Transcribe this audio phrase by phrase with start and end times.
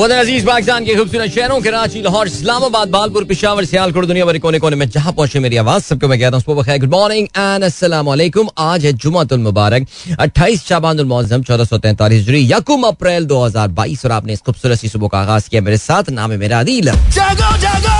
[0.00, 4.58] वतन अज़ीज़ पाकिस्तान के खूबसूरत शहरों कराची लाहौर, इस्लामाबाद बालपुर पिशावर, सियालकोट, दुनिया भर कोने
[4.58, 7.64] कोने में जहाँ पहुँचे मेरी आवाज़, सबको मैं कहता हूँ गुड मॉर्निंग एंड
[8.06, 9.86] वालेकुम आज है जुमातुल मुबारक
[10.20, 15.20] 28 शाबानुल मौजम 1443 हिजरी, यकुम अप्रैल 2022 और आपने इस खूबसूरत सी सुबह का
[15.20, 17.99] आगाज़ किया मेरे साथ, नाम है मेरा अदील। जागो जागो!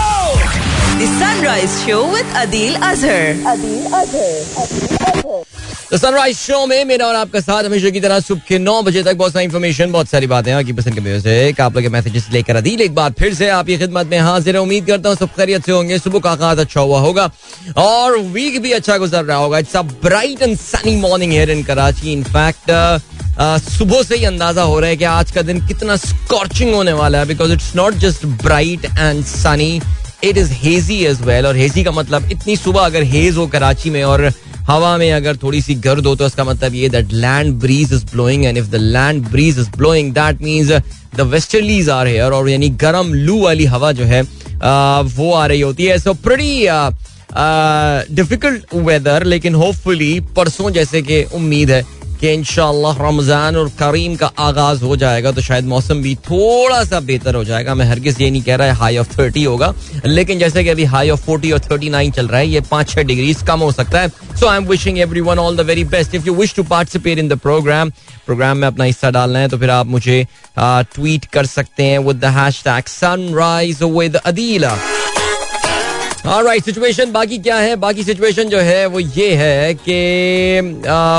[1.01, 3.21] The Sunrise Show with Adil Azhar.
[5.91, 9.03] तो सनराइज शो में मेरा और आपका साथ हमेशा की तरह सुबह के नौ बजे
[9.03, 12.27] तक बहुत सारी इन्फॉर्मेशन बहुत सारी बातें आपकी पसंद के म्यूज़िक आप लोग के मैसेजेस
[12.33, 15.33] लेकर अदील एक बार फिर से आपकी खिदमत में हाजिर है। उम्मीद करता हूँ सब
[15.37, 17.31] खैरियत से होंगे। सुबह का आगाज़ अच्छा हुआ होगा
[17.77, 21.63] और वीक भी अच्छा गुजर रहा होगा। It's a bright and sunny morning here in
[21.65, 22.71] Karachi in fact
[23.71, 27.19] सुबह से ही अंदाज़ा हो रहा है कि आज का दिन कितना स्कॉर्चिंग होने वाला
[27.19, 29.81] है because it's not just bright and sunny
[30.25, 33.91] it is hazy as well और हेजी का मतलब इतनी सुबह अगर हेज हो कराची
[33.91, 34.31] में और
[34.69, 38.05] हवा में अगर थोड़ी सी गर्द हो तो इसका मतलब ये that land breeze is
[38.13, 40.73] blowing and if the land breeze is blowing that means
[41.17, 45.61] the westerlies are here और यानी गर्म लू वाली हवा जो है वो आ रही
[45.61, 46.67] होती है। सो प्रीटी
[48.15, 51.83] डिफ़िकल्ट वेदर लेकिन होपफुली परसों जैसे कि उम्मीद है
[52.21, 57.01] कि इंशाल्लाह रमज़ान और करीम का आगाज़ हो जाएगा तो शायद मौसम भी थोड़ा सा
[57.03, 59.73] बेहतर हो जाएगा। मैं हरगिज ये नहीं कह रहा है हाई ऑफ़ थर्टी होगा,
[60.07, 62.91] लेकिन जैसे कि अभी हाई ऑफ़ फोर्टी और थर्टी नाइन चल रहा है, ये पाँच
[62.91, 64.09] छह डिग्री कम हो सकता है।
[64.41, 67.29] So I am wishing everyone all the very best if you wish to participate in
[67.29, 67.91] the program
[68.27, 70.25] program में अपना हिस्सा डालना है तो फिर आप मुझे
[70.59, 74.77] ट्वीट कर सकते हैं with the hashtag sunrise with Adila
[76.27, 77.77] right situation बाकी क्या है?
[77.77, 80.61] बाकी सिचुएशन जो है वो ये है कि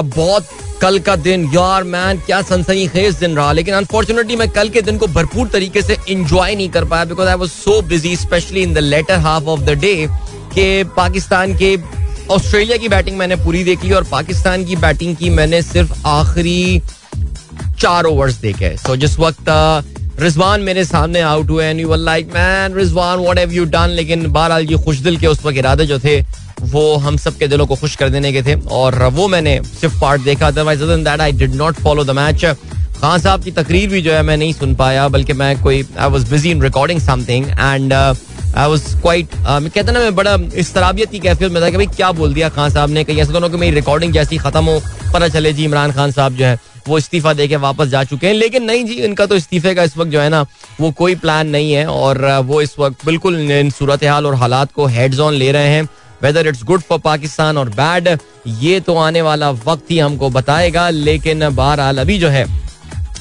[0.09, 0.47] बहुत
[0.81, 4.81] कल का दिन। यार मैन क्या सनसनी खेज दिन रहा। लेकिन अनफॉर्चुनेटली मैं कल के
[4.81, 8.63] दिन को भरपूर तरीके से इंजॉय नहीं कर पाया because I was so busy specially
[8.63, 9.95] in the latter half of the day
[10.55, 11.75] कि पाकिस्तान के
[12.29, 16.81] ऑस्ट्रेलिया की बैटिंग मैंने पूरी देख ली और पाकिस्तान की बैटिंग की मैंने सिर्फ़ आखिरी
[17.79, 19.49] चार ओवर्स देखे। सो so, जिस वक्त
[20.21, 23.89] रिजवान मेरे सामने आउट हुए and you were like man Rizwan what have you done
[23.91, 26.19] लेकिन बहरहाल ये खुशदिल के उस वक्त इरादे जो थे,
[26.63, 29.99] वो हम सब के दिलों को खुश कर देने के थे और वो मैंने सिर्फ़
[30.01, 32.45] पार्ट देखा। Otherwise that I did not follow the match
[33.01, 36.09] Khan Sahab की तकरीर भी जो है मैं नहीं सुन पाया, बल्कि मैं कोई I
[36.09, 41.11] was busy in recording something and I was quite कहता ना मैं बड़ा इस तराबियत
[41.11, 43.49] की कैफियत में था कि भाई क्या बोल दिया खान साहब ने, कहीं ऐसा दोनों
[43.49, 44.81] कि मेरी रिकॉर्डिंग जैसी खत्म हो,
[45.13, 48.27] पता चले जी इमरान खान साहब जो है वो इस्तीफा दे के वापस जा चुके
[48.27, 50.45] हैं। लेकिन नहीं जी, इनका तो इस्तीफे का इस वक्त जो है ना,
[50.81, 54.71] वो कोई प्लान नहीं है और वो इस वक्त बिल्कुल इन सूरत हाल और हालात
[54.71, 55.87] को हेड जोन ले रहे हैं।
[56.23, 58.07] Whether it's good for Pakistan और बैड
[58.47, 62.45] ये तो आने वाला वक्त ही हमको बताएगा। लेकिन बहरहाल अभी जो है,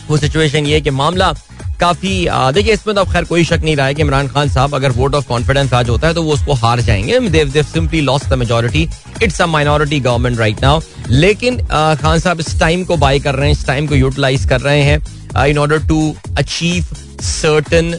[0.09, 1.33] वो सिचुएशन ये कि मामला
[1.81, 4.75] काफ़ी देखिए, इसमें तो अब खैर कोई शक नहीं रहा है कि इमरान खान साहब
[4.75, 8.27] अगर वोट ऑफ़ कॉन्फिडेंस आज होता है तो वो उसको हार जाएँगे। They've simply lost
[8.29, 8.89] the majority
[9.23, 13.47] it's a minority government right now लेकिन खान साहब इस टाइम को बाय कर रहे
[13.47, 16.85] हैं, इस टाइम को यूटिलाइज कर रहे हैं in order to achieve
[17.23, 17.95] certain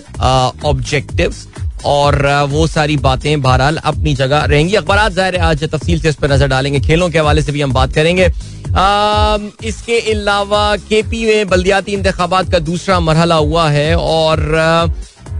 [0.66, 1.48] objectives
[1.86, 6.16] और वो सारी बातें बहरहाल अपनी जगह रहेंगी। अखबार ज़ाहिर है आज तफसील से इस
[6.16, 8.25] पर नज़र डालेंगे। खेलों के हवाले से भी हम बात करेंगे।
[8.72, 14.94] आ, इसके अलावा के पी में बल्दियाती इंतबात का दूसरा मरहला हुआ है और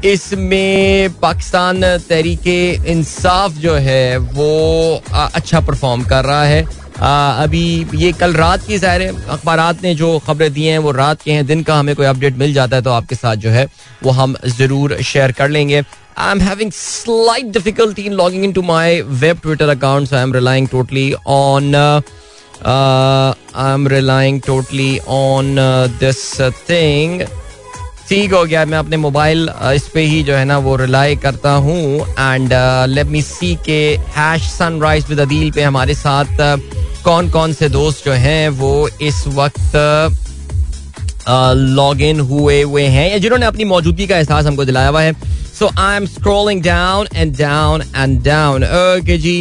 [0.06, 2.48] इसमें पाकिस्तान तहरीक
[2.88, 6.66] इंसाफ जो है वो अच्छा परफॉर्म कर रहा है।
[7.00, 11.22] आ, अभी ये कल रात की ज़ाहिर अखबार ने जो खबरें दी हैं वो रात
[11.22, 13.68] के हैं। दिन का हमें कोई अपडेट मिल जाता है तो आपके साथ जो है
[14.04, 15.82] वो हम ज़रूर शेयर कर लेंगे।
[16.18, 20.34] I am having slight difficulty in logging in to my web Twitter account I am
[20.34, 21.76] relying totally on
[22.66, 25.56] I am relying totally on
[26.00, 27.22] this thing
[28.10, 31.52] ठीक हो गया, मैं अपने मोबाइल इस पे ही जो है ना वो रिलाई करता
[31.66, 32.54] हूँ एंड
[32.90, 33.80] लेट मी सी के
[34.16, 36.38] हैश सनराइज विद अदील पे हमारे साथ
[37.04, 39.76] कौन कौन से दोस्त जो हैं वो इस वक्त
[41.30, 45.14] लॉग इन हुए हुए हैं, या जिन्होंने अपनी मौजूदगी का एहसास हमको दिलाया हुआ है।
[45.62, 49.34] So I am scrolling down and down and down okay जी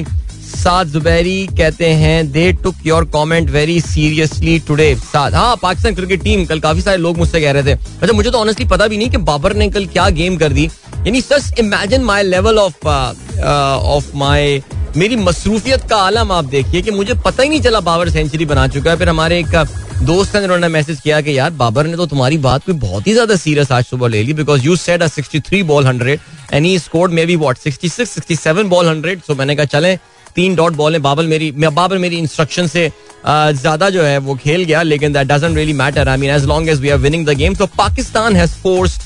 [0.54, 6.22] साद जुबैरी कहते हैं they took your comment very seriously today Saad हाँ पाकिस्तान क्रिकेट
[6.24, 8.98] टीम कल काफ़ी सारे लोग मुझसे कह रहे थे। अच्छा मुझे तो ऑनेस्टली पता भी
[8.98, 10.64] नहीं कि बाबर ने कल क्या गेम कर दी।
[10.96, 14.62] यानी just imagine my level of of my
[14.96, 18.66] मेरी मसरूफियत का आलम आप देखिए कि मुझे पता ही नहीं चला बाबर सेंचुरी बना
[18.68, 19.54] चुका है। फिर हमारे एक
[20.02, 23.12] दोस्त हैं जिन्होंने मैसेज किया कि यार, बाबर ने तो तुम्हारी बात कोई बहुत ही
[23.12, 26.16] ज़्यादा सीरियस आज सुबह ले ली because you said a 63 ball 100
[26.52, 29.98] and he scored maybe what 66 67 ball 100 so मैंने कहा, चलें,
[30.36, 32.90] तीन डॉट बॉल है, बाबर मेरी बाबर मेरी इंस्ट्रक्शन से
[33.26, 36.68] ज़्यादा जो है वो खेल गया, लेकिन that doesn't really matter I mean as long
[36.68, 39.02] as we are winning the game so Pakistan has forced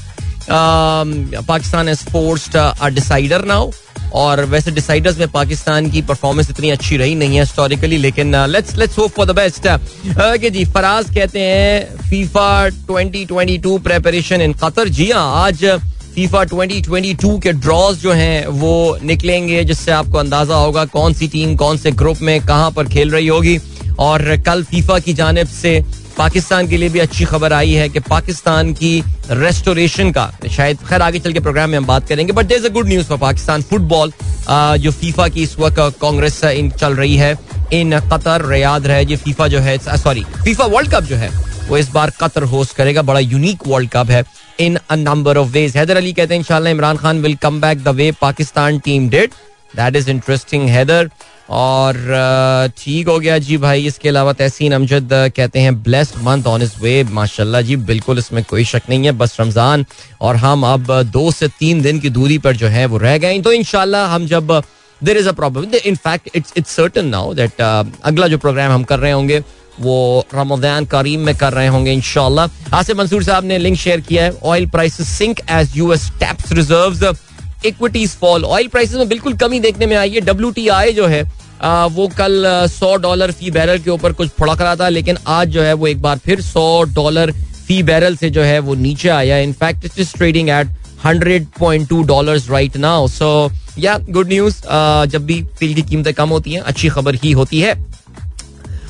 [0.50, 3.70] Pakistan has forced a decider now
[4.14, 8.76] और वैसे डिसाइडर्स में पाकिस्तान की परफॉर्मेंस इतनी अच्छी रही नहीं है हिस्टोरिकली लेकिन let's
[8.76, 14.88] let's hope for the best okay जी, फराज कहते हैं फीफा 2022 प्रेपरेशन इन कतर
[14.88, 15.64] जी हाँ आज
[16.14, 21.56] फीफा 2022 के ड्रॉज जो हैं, वो निकलेंगे, जिससे आपको अंदाज़ा होगा कौन सी टीम
[21.56, 23.58] कौन से ग्रुप में कहाँ पर खेल रही होगी।
[23.98, 25.82] और कल फीफा की जानब से
[26.18, 31.02] पाकिस्तान के लिए भी अच्छी खबर आई है कि पाकिस्तान की रेस्टोरेशन का, शायद खैर
[31.02, 33.62] आगे चल के प्रोग्राम में हम बात करेंगे but there a good news for Pakistan
[33.62, 34.12] football
[34.78, 37.36] जो फीफा की इस वक्त कांग्रेस चल रही है,
[37.72, 41.30] इन कतर याद रहे जी फीफा जो है सॉरी फीफा वर्ल्ड कप जो है,
[41.68, 44.24] वो इस बार कतर होस्ट करेगा, बड़ा यूनिक वर्ल्ड कप है
[44.60, 47.84] in a number of ways Haider Ali कहते हैं, इंशाल्लाह Imran Khan will come back
[47.84, 49.30] the way Pakistan team did
[49.76, 51.10] that is interesting Haider.
[51.48, 56.62] और ठीक हो गया जी भाई। इसके अलावा तहसीन अमजद कहते हैं blessed month on
[56.62, 59.84] is way माशाल्लाह जी, बिल्कुल इसमें कोई शक नहीं है, बस रमज़ान।
[60.20, 63.40] और हम अब दो से तीन दिन की दूरी पर जो है, वो रह गए
[63.40, 64.60] तो इनशाला हम जब
[65.00, 68.84] there is a problem in fact it's it's certain now that अगला जो प्रोग्राम हम
[68.84, 69.42] कर रहे होंगे,
[69.80, 74.24] वो रमज़ान करीम में कर रहे होंगे इनशाला आसिफ मंसूर साहब ने लिंक शेयर किया
[74.24, 77.02] है oil prices sink as US taps reserves
[77.66, 80.52] equities fall oil prices में बिल्कुल कमी देखने में आई है। डब्ल्यू
[80.92, 81.24] जो है
[81.62, 85.48] आ, वो कल सौ डॉलर फ़ी बैरल के ऊपर कुछ फड़क रहा था लेकिन आज
[85.48, 87.32] जो है वो एक बार फिर सौ डॉलर
[87.66, 90.68] फ़ी बैरल से जो है वो नीचे आया in fact it is trading at
[91.04, 94.60] hundred point two dollar right now so yeah good news
[95.12, 97.74] जब भी तेल की कीमतें कम होती हैं अच्छी खबर ही होती है।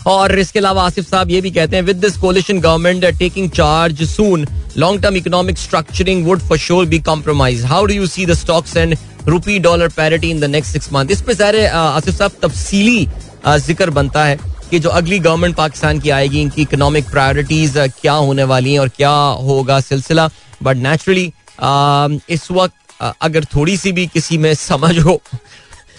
[0.07, 4.03] और इसके अलावा आसिफ साहब ये भी कहते हैं with this coalition government taking charge
[4.11, 4.47] soon
[4.77, 8.77] long term economic structuring would for sure be compromise how do you see the stocks
[8.77, 8.97] and
[9.29, 13.07] rupee dollar parity in the next six month इस पे सारे आसिफ साहब तफसीली
[13.47, 14.39] ज़िक्र बनता है
[14.71, 18.89] कि जो अगली गवर्नमेंट पाकिस्तान की आएगी, इनकी इकोनॉमिक प्रायोरिटीज क्या होने वाली हैं और
[18.97, 19.11] क्या
[19.49, 20.29] होगा सिलसिला।
[20.63, 21.27] बट नेचुरली
[22.35, 22.75] इस वक्त
[23.23, 25.21] अगर थोड़ी सी भी किसी में समझ हो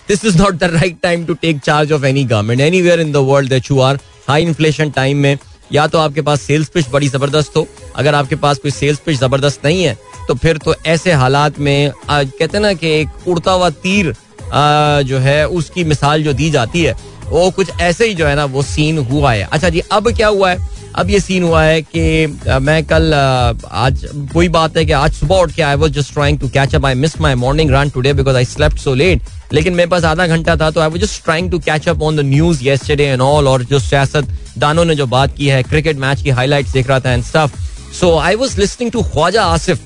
[0.08, 3.18] this is not the right time to take charge of any government anywhere in the
[3.28, 5.38] world that you are high inflation time में
[5.72, 9.20] या तो आपके पास सेल्स पिच बड़ी ज़बरदस्त हो अगर आपके पास कोई सेल्स पिच
[9.20, 9.98] ज़बरदस्त नहीं है
[10.28, 14.14] तो फिर तो ऐसे हालात में कहते ना कि एक उड़ता हुआ तीर
[14.54, 18.36] आ, जो है उसकी मिसाल जो दी जाती है वो कुछ ऐसे ही जो है
[18.36, 21.64] ना वो सीन हुआ है अच्छा जी अब क्या हुआ है अब ये सीन हुआ
[21.64, 22.28] है कि
[22.62, 23.14] मैं कल
[23.72, 26.76] आज कोई बात है कि आज सुबह उठ के I was just trying to catch
[26.76, 29.22] up I miss my morning run today because I slept so late
[29.54, 32.16] लेकिन मेरे पास आधा घंटा था तो I was just trying to catch up on
[32.16, 34.28] the news and all और जो सियासत
[34.58, 37.60] दानों ने जो बात की है क्रिकेट मैच की हाईलाइट देख रहा था and stuff
[38.00, 39.82] so I was listening to Khawaja Asif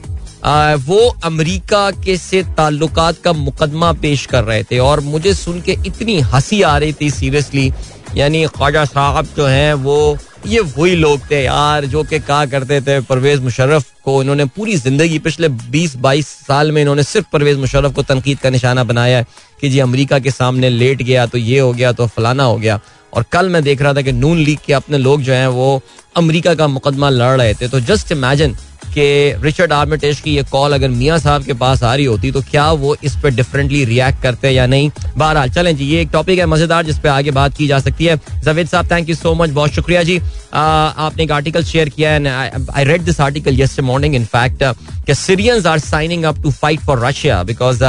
[0.86, 5.72] वो अमेरिका के से ताल्लुकात का मुकदमा पेश कर रहे थे और मुझे सुन के
[5.72, 7.72] इतनी हँसी आ रही थी सीरियसली
[8.16, 10.18] यानी ख्वाजा साहब जो हैं, वो
[10.48, 14.76] ये वही लोग थे यार जो कि कहा करते थे परवेज मुशर्रफ को। इन्होंने पूरी
[14.78, 19.26] ज़िंदगी, पिछले 20-22 साल में इन्होंने सिर्फ़ परवेज मुशर्रफ को तनकीद का निशाना बनाया है
[19.62, 22.80] कि जी अमेरिका के सामने लेट गया तो ये हो गया तो फलाना हो गया।
[23.14, 25.82] और कल मैं देख रहा था कि नून लीग के अपने लोग जो हैं वो
[26.18, 28.56] अमेरिका का मुकदमा लड़ रहे थे। तो जस्ट इमेजिन
[29.00, 32.42] कि रिचर्ड आर्मिटेज की ये कॉल अगर मियाँ साहब के पास आ रही होती तो
[32.52, 34.90] क्या वो इस पर डिफरेंटली रिएक्ट करते या नहीं?
[35.18, 38.06] बहरहाल चलें जी ये एक टॉपिक है मज़ेदार जिस पे आगे बात की जा सकती
[38.06, 40.20] है। जवेद साहब थैंक यू सो मच बहुत शुक्रिया जी।
[40.54, 44.64] आ, आपने एक आर्टिकल शेयर किया है I read this article yester morning in fact
[45.06, 47.84] कि Syrians are signing up to fight for Russia because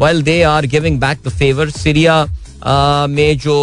[0.00, 2.26] well they are giving back the favour Syria
[3.08, 3.56] में जो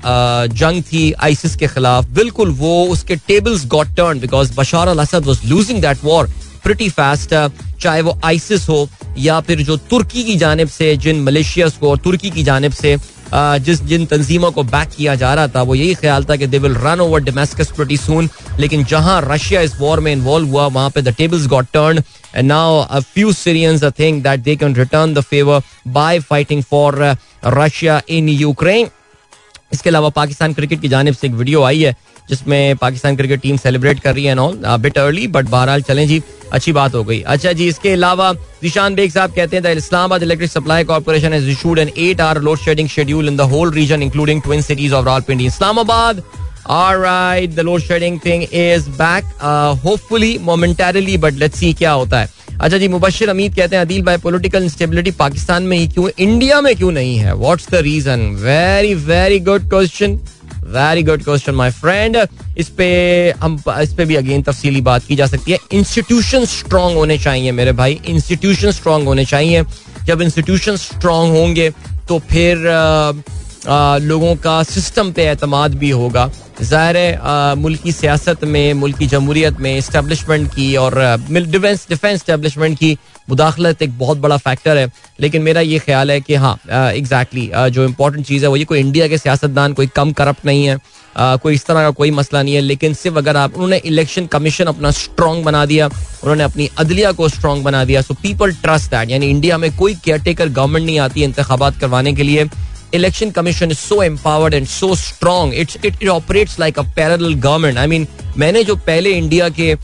[0.00, 5.26] जंग थी आइसिस के खिलाफ बिल्कुल वो उसके tables got turn because Bashar al Assad
[5.26, 7.34] was losing that war pretty fast
[7.80, 8.88] चाहे वो आइसिस हो
[9.18, 12.96] या फिर जो तुर्की की जानब से, जिन मलेशियस को और तुर्की की जानब से
[13.32, 16.58] जिस, जिन तंजीमों को बैक किया जा रहा था, वो यही ख्याल था कि they
[16.58, 20.90] will run over Damascus pretty soon लेकिन जहाँ रशिया इस वॉर में इन्वॉल्व हुआ, वहाँ
[20.90, 22.02] पे the tables got turn
[22.34, 27.02] and now a few Syrians think that they can return the favour by fighting for
[27.46, 28.88] Russia in Ukraine
[29.72, 31.94] इसके अलावा Pakistan cricket की जानब से एक वीडियो आई है,
[32.28, 36.22] जिसमें पाकिस्तान क्रिकेट टीम सेलिब्रेट कर रही है नॉल बिट अर्ली बट बहरहाल चलें जी।
[36.52, 40.50] अच्छी बात हो गई। अच्छा जी इसके अलावा जिशान बेग साहब कहते हैं Islamabad Electric
[40.50, 44.42] Supply Corporation has issued an 8 hour load shedding schedule in the whole region including
[44.42, 46.22] twin cities of Rawalpindi Islamabad
[46.70, 49.28] Alright, the load shedding thing is back.
[49.40, 52.28] Uh, hopefully, momentarily, but let's see क्या होता है।
[52.60, 56.60] अच्छा जी मुबशर अमीद कहते हैं अदील भाई political instability Pakistan में ही क्यों India
[56.60, 57.34] में क्यों नहीं है?
[57.34, 60.18] What's the reason very very good question
[60.58, 62.16] very good question my friend
[62.58, 62.88] इस पे
[63.40, 67.52] हम इस पे भी अगेन तफसीली बात की जा सकती है। इंस्टीट्यूशन स्ट्रांग होने चाहिए
[67.52, 69.62] मेरे भाई। इंस्टीट्यूशन स्ट्रांग होने चाहिए।
[70.06, 71.70] जब इंस्टीट्यूशन स्ट्रांग होंगे
[72.08, 73.12] तो फिर आ,
[73.68, 79.60] आ, लोगों का सिस्टम पे एतमाद भी होगा। ज़ाहिर है मुल्की सियासत में मुल्की जमहूरियत
[79.60, 80.94] में इस्टेब्लिशमेंट की और
[81.30, 82.96] डिफेंस डिफेंस इस्टेब्लिशमेंट की
[83.30, 87.68] मुदाखलत एक बहुत बड़ा फैक्टर है लेकिन मेरा ये ख्याल है कि हाँ एग्जैक्टली exactly,
[87.68, 90.78] जो इंपॉर्टेंट चीज़ है वो ये कोई इंडिया के सियासतदान कोई कम करप्ट नहीं है
[91.16, 94.64] कोई इस तरह का कोई मसला नहीं है लेकिन सिर्फ़ अगर आप उन्होंने इलेक्शन कमीशन
[94.64, 99.10] अपना स्ट्रॉन्ग बना दिया उन्होंने अपनी अदलिया को स्ट्रॉन्ग बना दिया सो पीपल ट्रस्ट दैट
[99.10, 102.48] यानी इंडिया में कोई केयर टेकर गवर्नमेंट नहीं आती इंतबात करवाने के लिए।
[102.94, 107.34] Election commission is so empowered and so strong it's it it operates like a parallel
[107.34, 108.06] government I mean
[108.36, 109.74] मैंने जो पहले इंडिया के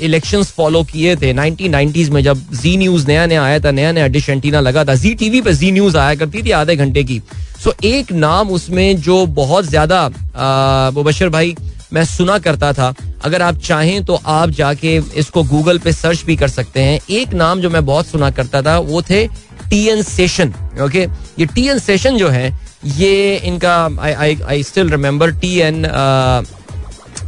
[0.00, 4.06] इलेक्शन फॉलो किए थे। 1990s में जब जी न्यूज़ नया नया आया था नया नया
[4.08, 7.20] डिश एंटीना लगा था। जी टीवी पे जी न्यूज़ आया करती थी आधे घंटे की।
[7.64, 10.08] सो एक नाम उसमें जो बहुत ज़्यादा
[10.94, 11.56] मुबशर भाई,
[11.92, 12.94] मैं सुना करता था।
[13.24, 17.32] अगर आप चाहें तो आप जाके इसको गूगल पे सर्च भी कर सकते हैं। एक
[17.34, 19.26] नाम जो मैं बहुत सुना करता था, वो थे
[19.70, 21.06] टी एन सेशन ओके
[21.38, 22.52] ये टी एन सेशन जो है,
[22.86, 25.84] ये इनका I I still remember T N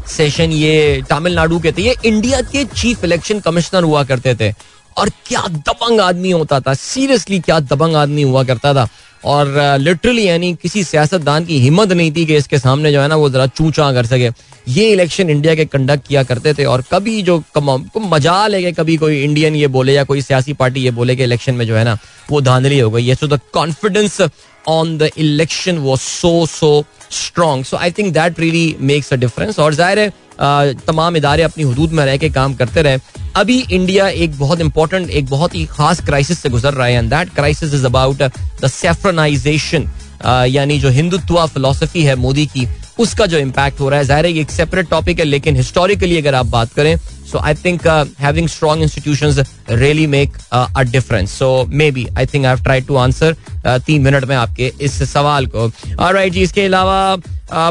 [0.08, 4.52] Seshan ये तमिलनाडु के थे, ये इंडिया के चीफ इलेक्शन कमिश्नर हुआ करते थे।
[4.96, 8.88] और क्या दबंग आदमी होता था, सीरियसली क्या दबंग आदमी हुआ करता था।
[9.22, 9.48] और
[9.80, 13.28] लिटरली यानी किसी सियासतदान की हिम्मत नहीं थी कि इसके सामने जो है ना वो
[13.30, 14.30] जरा चूचा कर सके।
[14.68, 19.22] ये इलेक्शन इंडिया के कंडक्ट किया करते थे और कभी जो मज़ा लेके कभी कोई
[19.22, 21.96] इंडियन ये बोले या कोई सियासी पार्टी ये बोले कि इलेक्शन में जो है ना
[22.30, 24.20] वो धांधली हो गई। So the confidence
[24.68, 29.58] on the election वो so so strong so I think that really makes a difference
[29.58, 32.98] और ज़ाहिर है तमाम इदारे अपनी हदूद में रह के काम करते रहे।
[33.36, 37.10] अभी इंडिया एक बहुत इंपॉर्टेंट एक बहुत ही खास क्राइसिस से गुजर रहा है and
[37.10, 38.22] that crisis is about
[38.62, 39.88] the saffronisation
[40.48, 42.66] यानी जो हिंदुत्व फिलोसफी है मोदी की,
[42.98, 46.16] उसका जो इम्पैक्ट हो रहा है। ज़ाहिर है, ये एक सेपरेट टॉपिक है, लेकिन हिस्टोरिकली
[46.18, 46.96] अगर आप बात करें
[47.32, 47.86] so I think
[48.20, 49.38] having strong institutions
[49.70, 51.50] really make a difference so
[51.90, 55.66] maybe I think I have try to answer तीन मिनट में आपके इस सवाल को।
[56.00, 57.14] राइट जी, इसके अलावा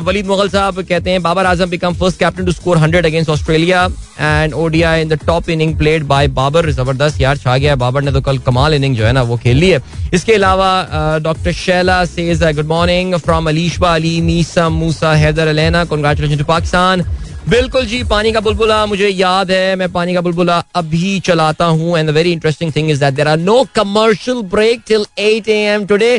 [0.06, 3.84] वलीद मुगल साहब कहते हैं, Babar Azam become first captain to score hundred against Australia
[4.20, 6.70] and ODI in the top inning played by Babar.
[6.72, 9.58] ज़बरदस्त यार, छा गया बाबर ने तो कल कमाल इनिंग जो है ना, वो खेल
[9.58, 9.82] ली है।
[10.14, 16.38] इसके अलावा doctor Shaila says good morning from Alishba Ali, Meesa Musa Haider, Alena congratulation
[16.38, 17.06] to Pakistan.
[17.50, 21.98] बिल्कुल जी, पानी का बुलबुला मुझे याद है, मैं पानी का बुलबुला अभी चलाता हूँ
[22.00, 26.12] and very interesting thing is that are no commercial break till 8 AM today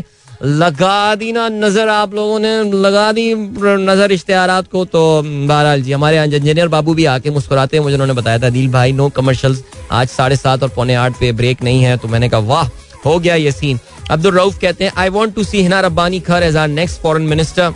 [0.43, 5.93] लगा दी ना नज़र आप लोगों ने, लगा दी नज़र इश्तेहार को तो बहरहाल जी,
[5.93, 9.57] हमारे इंजीनियर बाबू भी आके मुस्कुराते हैं, मुझे उन्होंने बताया था, दिल भाई नो कमर्शियल
[9.93, 12.69] आज साढ़े सात और पौने आठ पे ब्रेक नहीं है। तो मैंने कहा, वाह,
[13.05, 13.79] हो गया ये सीन
[14.11, 17.23] अब्दुल रऊफ कहते हैं I want to see Hina Rabbani Khar as our next foreign
[17.25, 17.73] minister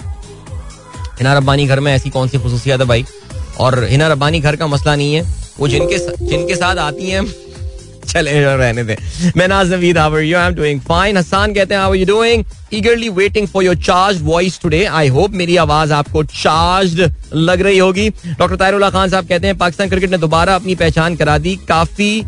[1.18, 3.04] Hina Rabbani घर में ऐसी कौन सी खसूसियात है भाई?
[3.60, 5.22] और हिना रब्बानी घर का मसला नहीं है।
[5.58, 7.24] वो जिनके जिनके साथ आती हैं,
[8.08, 8.96] चले रहने दें।
[9.36, 11.96] मैं Naz Naveed how are you I am doing fine Hasan कहते हैं how are
[11.96, 12.44] you doing
[12.74, 17.00] eagerly waiting for your charge voice today I hope मेरी आवाज़ आपको चार्ज
[17.34, 21.16] लग रही होगी। डॉक्टर तायरुल्ला खान साहब कहते हैं, पाकिस्तान क्रिकेट ने दोबारा अपनी पहचान
[21.16, 22.24] करा दी। काफ़ी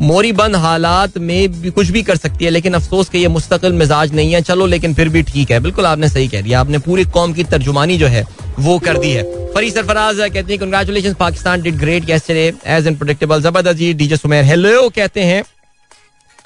[0.00, 4.14] मोरीबंद हालात में भी कुछ भी कर सकती है, लेकिन अफसोस के ये मुस्तकिल मिजाज
[4.14, 7.04] नहीं है। चलो, लेकिन फिर भी ठीक है। बिल्कुल, आपने सही कह दिया। आपने पूरी
[7.06, 8.24] कौम की तर्जुमानी जो है,
[8.58, 9.22] वो कर दी है।
[9.54, 14.44] फरी सरफराज कहते हैं congratulation Pakistan did great yesterday as unpredictable ज़बरदस्त जी, डीजे सुमेर।
[14.44, 15.42] हेलो कहते हैं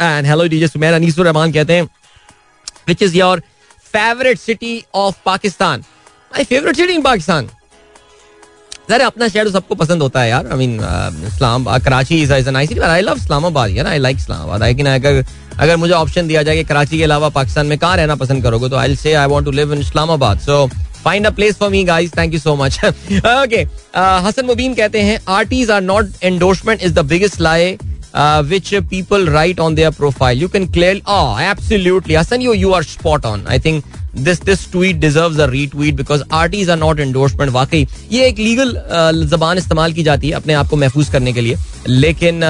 [0.01, 1.89] and hello DJ Sumer Anisur Rahman कहते हैं
[2.89, 3.43] which is your
[3.95, 5.81] favourite city of Pakistan
[6.33, 7.49] my favourite city in Pakistan
[8.93, 10.79] जरा अपना शहर सबको पसंद होता है यार I mean
[11.27, 15.25] Islam Karachi is is nice I love Islamabad यार आई लाइक इस्लामाबाद लेकिन अगर
[15.59, 18.69] अगर मुझे ऑप्शन दिया जाए कि कराची के अलावा पाकिस्तान में कहाँ रहना पसंद करोगे
[18.69, 20.67] तो I say I want to live in Islamabad so
[21.05, 23.63] find a place for me guys thank you so much okay
[24.27, 27.77] Hasan Mubeen कहते हैं RTs are not endorsement is the biggest lie
[28.47, 30.97] which people write on their profile you can clear
[31.43, 33.85] absolutely Hasan you you are spot on I think
[34.17, 38.77] this this tweet deserves a retweet because RTs are not endorsement वाकई ये एक legal
[39.27, 41.57] जबान इस्तेमाल की जाती है अपने आप को महफूज करने के लिए
[41.89, 42.41] लेकिन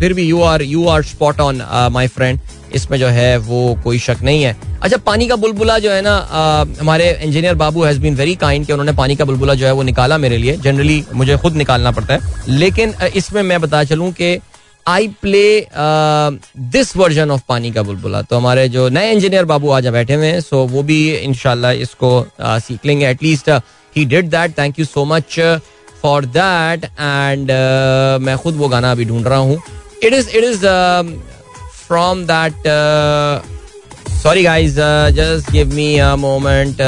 [0.00, 1.62] फिर भी you are you are spot on
[1.92, 2.40] my friend
[2.74, 6.14] इसमें जो है वो कोई शक नहीं है अच्छा पानी का बुलबुला जो है ना
[6.80, 9.82] हमारे engineer babu has been very kind कि उन्होंने पानी का बुलबुला जो है वो
[9.82, 14.38] निकाला मेरे लिए जनरली मुझे खुद निकालना पड़ता है लेकिन इसमें मैं बता चलूँ कि
[14.90, 15.66] I play
[16.72, 20.26] this version of Pani ka Bulbula तो हमारे जो नए इंजीनियर बाबू आज बैठे हुए
[20.26, 23.06] हैं सो वो भी इनशाला इसको uh, सीख लेंगे.
[23.06, 23.50] At least
[23.96, 25.38] he did that thank you so much
[26.02, 27.50] for that and
[28.24, 29.62] मैं खुद वो गाना अभी ढूंढ रहा हूँ.
[30.04, 30.66] It is it is
[31.86, 32.54] from that
[34.22, 34.80] sorry guys
[35.16, 36.80] just give me a moment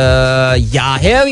[0.74, 1.28] या हियर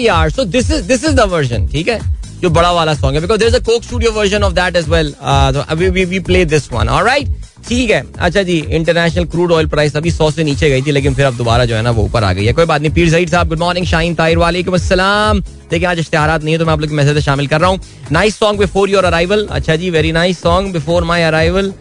[1.28, 1.98] वर्जन ठीक है?
[2.42, 6.44] जो बड़ा वाला सॉन्ग है because Coke Studio version of that as well अभी प्ले
[6.46, 10.70] दिस वन ऑलराइट ठीक है। अच्छा जी इंटरनेशनल क्रूड ऑयल प्राइस अभी सौ से नीचे
[10.70, 12.64] गई थी, लेकिन फिर अब दोबारा जो है ना, वो ऊपर आ गई है। कोई
[12.64, 16.54] बात नहीं, पीर सईद साहब गुड मॉर्निंग शाइन ताहिर, वालेकुम अस्सलाम। देखिए, आज इश्तेहार नहीं
[16.54, 17.80] है तो मैं आप लोग मैसेज शामिल कर रहा हूँ।
[18.12, 21.72] Nice song before your arrival अच्छा जी very nice song before my arrival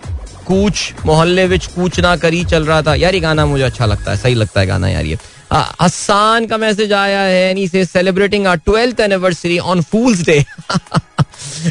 [0.47, 4.11] कूच, मोहल्ले विच कूच ना करी चल रहा था। यार, ये गाना मुझे अच्छा लगता
[4.11, 5.17] है, सही लगता है गाना यार ये।
[5.53, 10.43] हसान का मैसेज आया है एनी से celebrating our twelfth anniversary on fools day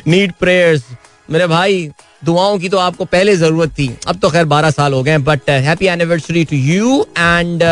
[0.07, 0.83] need prayers
[1.31, 1.91] मेरे भाई,
[2.25, 5.51] दुआओं की तो आपको पहले ज़रूरत थी। अब तो खैर बारह साल हो गए but
[5.51, 7.63] happy anniversary to you and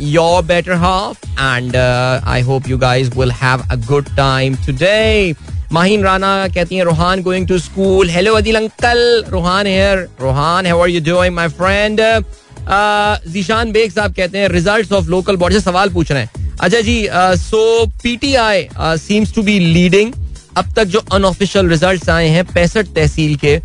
[0.00, 5.34] your better half and I hope you guys will have a good time today
[5.72, 10.82] Mahin Rana कहती हैं, Rohan going to school hello Adil uncle Rohan here Rohan how
[10.82, 12.00] are you doing my friend
[12.68, 17.06] Zeeshan Baig sahab कहते हैं results of local body सवाल पूछ रहे हैं। अच्छा जी
[17.38, 18.66] so PTI
[18.98, 20.12] seems to be leading
[20.56, 23.60] अब तक जो अनऑफिशियल रिज़ल्ट आए हैं, पैंसठ तहसील के,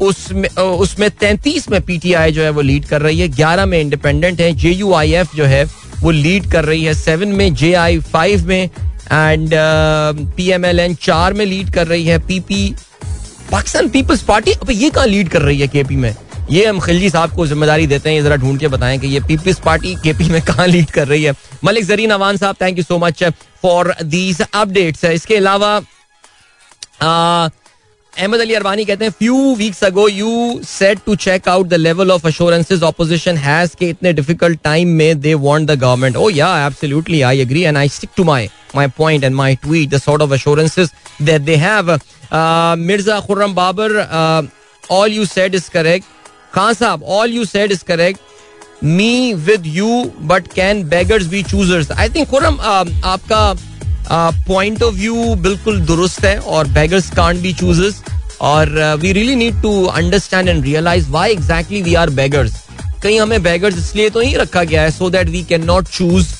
[0.00, 4.40] उसमें उसमें तैंतीस में पीटीआई जो है वो लीड कर रही है, ग्यारह में इंडिपेंडेंट
[4.40, 5.64] है जे यू आई एफ़ जो है
[6.00, 9.50] वो लीड कर रही है सेवन में जे आई फाइव में and
[10.36, 12.74] P M L N चार में लीड कर रही है पीपी
[13.50, 16.14] पाकिस्तान पीपल्स पार्टी अब ये कहाँ लीड कर रही है केपी में?
[16.50, 19.60] ये हम खिलजी साहब को ज़िम्मेदारी देते हैं जरा ढूंढ के बताएँ कि ये पीपल्स
[19.64, 21.34] पार्टी केपी में कहाँ लीड कर रही है।
[21.64, 23.22] Malik Zarin Awan sahab thank you so much
[23.62, 25.76] for these updates इसके अलावा
[27.02, 32.10] अहमद अली अरबानी कहते हैं few weeks ago you set to check out the level
[32.10, 36.54] of assurances opposition has के इतने डिफ़िकल्ट टाइम में दे वांट द गवर्नमेंट ओ या
[36.66, 40.22] absolutely I agree and I stick to my my point and my tweet the sort
[40.22, 40.90] of assurances
[41.22, 41.98] that they have
[42.78, 43.96] Mirza Khurram Babar
[44.90, 46.06] all you said is correct
[46.54, 51.90] Khan sahab all you said is correct me with you but can beggars be choosers
[51.92, 53.54] I think Khurram आपका
[54.48, 58.02] point of view बिल्कुल दुरुस्त है और beggars can't be choosers
[58.42, 62.62] और we really need to understand and realise why exactly we are beggars
[63.02, 66.34] कहीं हमें beggars इसलिए तो नहीं रखा गया है so that we can not choose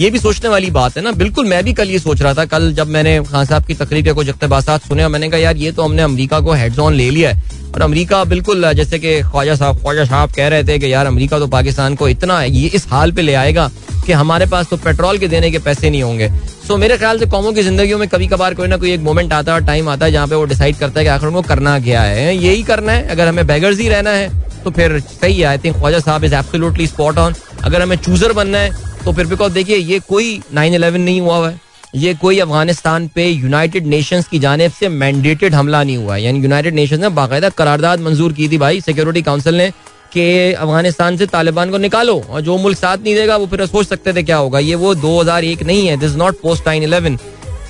[0.00, 2.44] ये भी सोचने वाली बात है ना। बिल्कुल, मैं भी कल ये सोच रहा था।
[2.44, 5.72] कल जब मैंने खान साहब की तकरीर के कुछ इकतबासात सुने मैंने कहा, यार, ये
[5.72, 9.54] तो हमने अमरीका को हेड्स ऑन ले लिया है। और अमेरिका बिल्कुल, जैसे कि ख्वाजा
[9.54, 12.86] साहब ख्वाजा साहब कह रहे थे कि यार अमेरिका तो पाकिस्तान को इतना ये इस
[12.90, 13.70] हाल पे ले आएगा
[14.06, 16.28] कि हमारे पास तो पेट्रोल के देने के पैसे नहीं होंगे।
[16.66, 19.32] सो मेरे ख्याल से कौमों की ज़िंदगी में कभी कभार कोई ना कोई एक मोमेंट
[19.32, 21.78] आता है टाइम आता है जहाँ पे वो डिसाइड करता है कि आखिर उनको करना
[21.80, 24.28] क्या है। यही करना है। अगर हमें बैगर्स ही रहना है
[24.64, 27.34] तो फिर सही I think Khwaja Sahab is absolutely spot on
[27.64, 31.36] अगर हमें चूजर बनना है तो फिर बिकॉज़ देखिए, ये कोई नाइन इलेवन नहीं हुआ
[31.36, 31.60] हुआ है।
[31.94, 36.74] ये कोई अफ़गानिस्तान पे यूनाइटेड नेशंस की जानब से मैंडेटेड हमला नहीं हुआ यानी यूनाइटेड
[36.74, 39.70] नेशंस ने बाकायदा करारदाद मंजूर की थी भाई। सिक्योरिटी काउंसिल ने
[40.12, 43.86] कि अफ़गानिस्तान से तालिबान को निकालो और जो मुल्क साथ नहीं देगा, वो फिर सोच
[43.86, 47.18] सकते थे क्या होगा। ये वो 2001 नहीं है। This not post nine eleven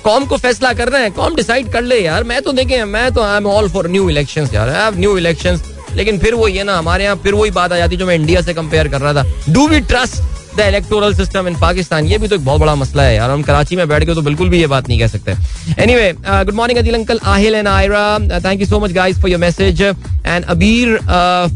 [0.03, 3.21] com को फैसला करना है। कॉम डिसाइड कर ले यार। मैं तो देखे, मैं तो
[3.21, 5.59] I am all for new election यार। आई हैव न्यू इलेक्शन
[5.95, 8.41] लेकिन फिर वो ये ना, हमारे यहाँ फिर वही बात आ जाती जो मैं इंडिया
[8.41, 10.21] से कंपेयर कर रहा था। Do we trust
[10.55, 13.41] the electoral system in Pakistan ये भी तो एक बहुत बड़ा मसला है यार। हम
[13.43, 15.35] कराची में बैठ के तो बिल्कुल भी ये बात नहीं कह सकते।
[15.83, 18.39] Anyway good morning Adil uncle, Aahil and Aira.
[18.45, 20.97] Thank you so much guys for your message and Abeer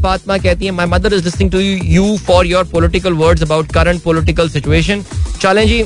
[0.02, 4.02] Fatima कहती है my mother is listening to you for your political words about current
[4.02, 5.04] political situation
[5.40, 5.84] चलें जी,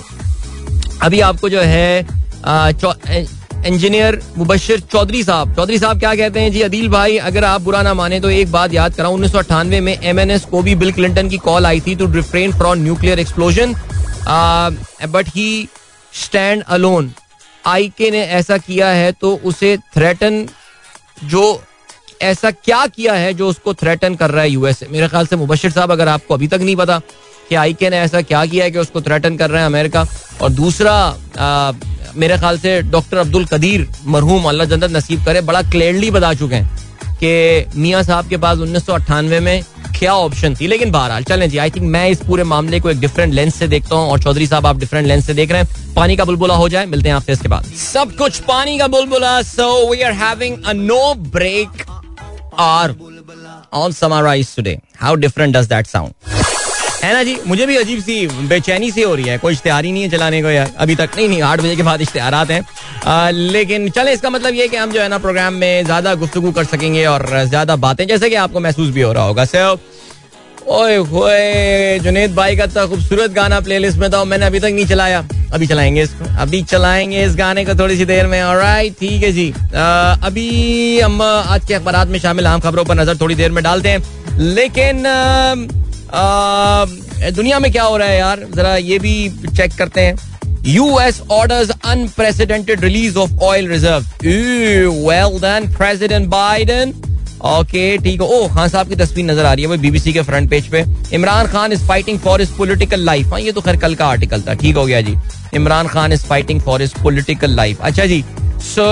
[1.03, 2.07] अभी आपको जो है
[3.67, 6.51] engineer Mubashar Chaudhary साहब। चौधरी साहब क्या कहते हैं?
[6.53, 9.93] जी, अदील भाई, अगर आप बुरा ना माने तो एक बात याद कराऊं, उन्नीस में
[9.95, 13.19] एम एन एस को भी बिल क्लिंटन की कॉल आई थी to refrain from nuclear
[13.19, 13.75] explosion
[15.09, 15.69] but he
[16.15, 17.13] stand alone
[17.65, 20.47] I K ने ऐसा किया है तो उसे थ्रेटन
[21.25, 21.63] जो,
[22.23, 25.71] ऐसा क्या किया है जो उसको थ्रेटन कर रहा है यूएसए मेरे ख्याल से मुबशर
[25.71, 26.99] साहब, अगर आपको अभी तक नहीं पता
[27.49, 30.07] कि आई के ने ऐसा क्या किया है कि उसको थ्रेटन कर रहे हैं अमेरिका
[30.43, 30.95] और दूसरा
[32.17, 36.55] मेरे ख्याल से डॉक्टर अब्दुल कदीर मरहूम अल्लाह जन्नत नसीब करे, बड़ा क्लियरली बता चुके
[36.55, 36.77] हैं
[37.21, 39.63] कि मियाँ साहब के पास उन्नीस सौ अट्ठानवे में
[39.99, 43.01] क्या ऑप्शन थी। लेकिन बहरहाल, चलें जी आई थिंक मैं इस पूरे मामले को एक
[43.01, 45.95] डिफरेंट लेंस से देखता हूँ और चौधरी साहब आप डिफरेंट लेंस से देख रहे हैं।
[45.95, 49.41] पानी का बुलबुला हो जाए, मिलते हैं आपसे इसके बाद। सब कुछ Pani ka Bulbula
[49.45, 51.85] so we are having a no break
[52.59, 52.95] hour
[53.75, 56.38] on Sunrise today how different does that sound
[57.05, 57.37] है ना जी?
[57.47, 60.43] मुझे भी अजीब सी बेचैनी सी हो रही है। कोई इश्तेहार ही नहीं है चलाने
[60.43, 62.65] को यार। अभी तक नहीं नहीं आठ बजे के बाद इश्तेहार हैं।
[63.07, 66.51] आ, लेकिन चले इसका मतलब ये कि हम जो है ना प्रोग्राम में ज़्यादा गुफ्तु
[66.51, 69.79] कर सकेंगे और ज़्यादा बातें जैसे कि आपको महसूस भी हो रहा होगा। सो
[70.69, 74.87] ओए होए जुनेद भाई का तो खूबसूरत गाना प्लेलिस्ट में था मैंने अभी तक नहीं
[74.87, 79.23] चलाया। अभी चलाएँगे इसको। अभी चलाएँगे इस गाने को थोड़ी सी देर में। ऑलराइट ठीक
[79.23, 79.83] है जी। आ,
[80.27, 83.89] अभी हम आज के अखबार में शामिल आम खबरों पर नज़र थोड़ी देर में डालते
[83.89, 85.55] हैं। लेकिन आ,
[86.11, 88.47] दुनिया में क्या हो रहा है यार?
[88.55, 90.17] जरा ये भी चेक करते हैं।
[90.67, 94.05] US orders unprecedented release of oil reserve
[95.09, 96.95] well then president Biden
[97.47, 100.51] okay ठीक है। ओह खान साहब की तस्वीर नज़र आ रही है बीबीसी के फ्रंट
[100.51, 103.95] पेज पे। Imran Khan is fighting for is political life हाँ ये तो खैर कल
[103.95, 105.15] का आर्टिकल था। ठीक हो गया जी।
[105.55, 108.25] Imran Khan is fighting for is political life अच्छा जी
[108.61, 108.85] सो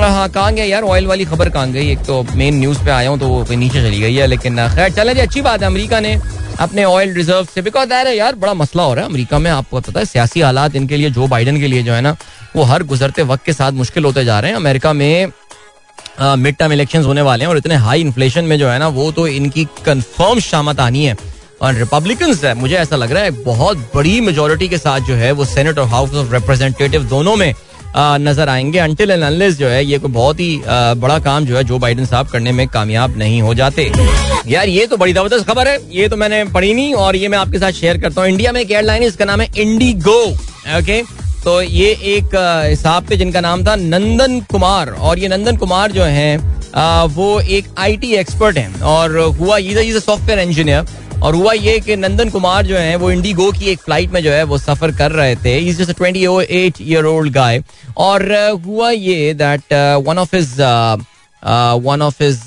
[0.00, 0.82] हाँ कहाँ गया यार?
[0.82, 1.90] ऑयल वाली खबर कहाँ गई?
[1.90, 4.92] एक तो मेन न्यूज़ पे आया हूँ तो वो नीचे चली गई है, लेकिन खैर,
[4.92, 6.14] चले जी, अच्छी बात है, अमेरिका ने
[6.60, 9.80] अपने ऑयल रिज़र्व से बिकॉज़ है यार, बड़ा मसला हो रहा है अमेरिका में, आपको
[9.80, 12.16] पता है, सियासी हालात इनके लिए जो बाइडन के लिए जो है ना,
[12.56, 15.32] वो हर गुजरते वक्त के साथ मुश्किल होते जा रहे हैं। अमेरिका में
[16.20, 19.10] मिड टर्म इलेक्शन होने वाले हैं और इतने हाई इन्फ्लेशन में जो है ना, वो
[19.12, 21.16] तो इनकी कन्फर्म शामत आनी है।
[21.62, 25.30] और रिपब्लिकन है, मुझे ऐसा लग रहा है, बहुत बड़ी मेजोरिटी के साथ जो है,
[25.32, 27.52] वो सेनेट और हाउस ऑफ़ रिप्रेजेंटेटिव दोनों में
[27.96, 31.64] नज़र आएँगे। अंटिल एंड अनलेस जो है, ये कोई बहुत ही बड़ा काम जो है
[31.64, 33.90] जो बाइडन साहब करने में कामयाब नहीं हो जाते।
[34.46, 37.38] यार, ये तो बड़ी ज़बरदस्त खबर है। ये तो मैंने पढ़ी नहीं और ये मैं
[37.38, 40.20] आपके साथ शेयर करता हूँ। इंडिया में एक एयरलाइन है, इसका नाम है इंडी गो
[40.78, 41.02] ओके
[41.44, 42.34] तो ये एक
[42.68, 46.36] हिसाब पे जिनका नाम था नंदन कुमार। और ये नंदन कुमार जो है
[47.08, 50.86] वो एक आईटी एक्सपर्ट हैं। और हुआ ये सॉफ्टवेयर इंजीनियर
[51.24, 54.30] और हुआ ये कि नंदन कुमार जो है, वो इंडिगो की एक फ़्लाइट में जो
[54.30, 56.24] है, वो सफ़र कर रहे थे। Is just twenty
[56.56, 57.62] eight year old guy
[57.98, 58.32] और
[58.66, 59.72] हुआ ये that
[60.06, 60.52] one of his
[61.84, 62.40] one of his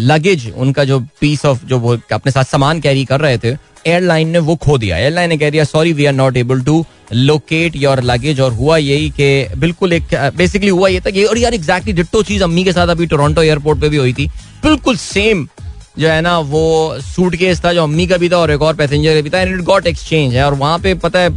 [0.00, 4.28] luggage उनका जो पीस ऑफ़ जो वो अपने साथ सामान कैरी कर रहे थे एयरलाइन
[4.28, 7.76] ने वो खो दिया। एयरलाइन ने कह दिया sorry we are not able to locate
[7.76, 11.54] your luggage और हुआ यही कि बिल्कुल एक बेसिकली हुआ ये था कि, और यार
[11.54, 14.26] एग्जैक्टली डिट्टो चीज़ अम्मी के साथ अभी टोरंटो एयरपोर्ट पे भी हुई थी।
[14.62, 15.46] बिल्कुल सेम
[15.96, 18.74] जो है ना, वो सूट केस था जो अम्मी का भी था और एक और
[18.76, 21.30] पैसेंजर का भी था एंड इट गॉट एक्सचेंज है। और वहाँ पे पता है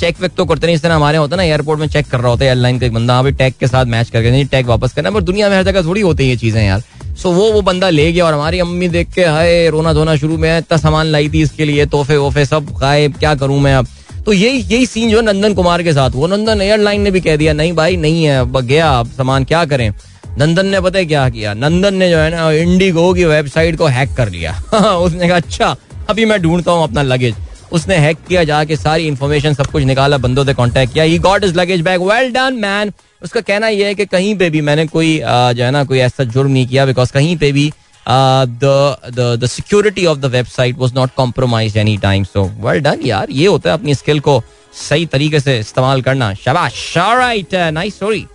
[0.00, 2.20] चेक वेक तो करते नहीं, इस तरह हमारे होता है ना एयरपोर्ट में चेक कर
[2.20, 4.66] रहा होता है एयरलाइन का एक बंदा अभी टैग के साथ मैच करके, नहीं टैग
[4.66, 6.82] वापस करना पर दुनिया में हर जगह थोड़ी होती है ये चीज़ें यार।
[7.22, 10.38] सो वो वो बंदा ले गया और हमारी अम्मी देख के, हाय, रोना धोना शुरू
[10.38, 13.86] में इतना सामान लाई थी इसके लिए, तोहफे वोफे सब खाए क्या करूँ मैं अब?
[14.26, 17.36] तो यही यही सीन जो नंदन कुमार के साथ, वो नंदन एयरलाइन ने भी कह
[17.36, 19.90] दिया, नहीं भाई, नहीं है गया, अब सामान क्या करें?
[20.38, 21.52] नंदन ने पता है क्या किया?
[21.54, 24.52] नंदन ने जो है ना इंडिगो की वेबसाइट को हैक कर लिया।
[24.96, 25.76] उसने कहा अच्छा
[26.10, 27.34] अभी मैं ढूंढता हूँ अपना लगेज।
[27.72, 31.44] उसने हैक किया, जाके सारी इन्फॉर्मेशन सब कुछ निकाला, बंदों से कांटेक्ट किया। He got
[31.44, 32.92] is luggage bag well done man
[33.22, 36.24] उसका कहना यह है कि कहीं पे भी मैंने कोई जो है ना, कोई ऐसा
[36.24, 37.72] जुर्म नहीं किया बिकॉज़ कहीं पे भी
[38.06, 43.46] the security of the website was not compromise any time so well done यार। ये
[43.46, 44.42] होता है अपनी स्किल को
[44.88, 48.26] सही तरीके से इस्तेमाल करना। शाबाश। नाइस स्टोरी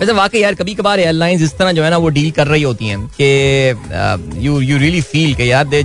[0.00, 2.62] वैसे वाकई यार कभी कभार एयरलाइंस इस तरह जो है ना, वो डील कर रही
[2.62, 5.82] होती हैं कि यू यू रियली फील कि यार they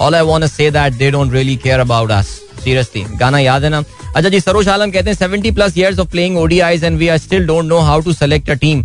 [0.00, 2.26] all I want to say that they don't really care about us
[2.64, 3.82] seriously गाना याद है ना?
[4.16, 7.18] अच्छा जी, सरोज आलम कहते हैं seventy plus years of playing ODIs and we are
[7.18, 8.84] still don't know how to select a team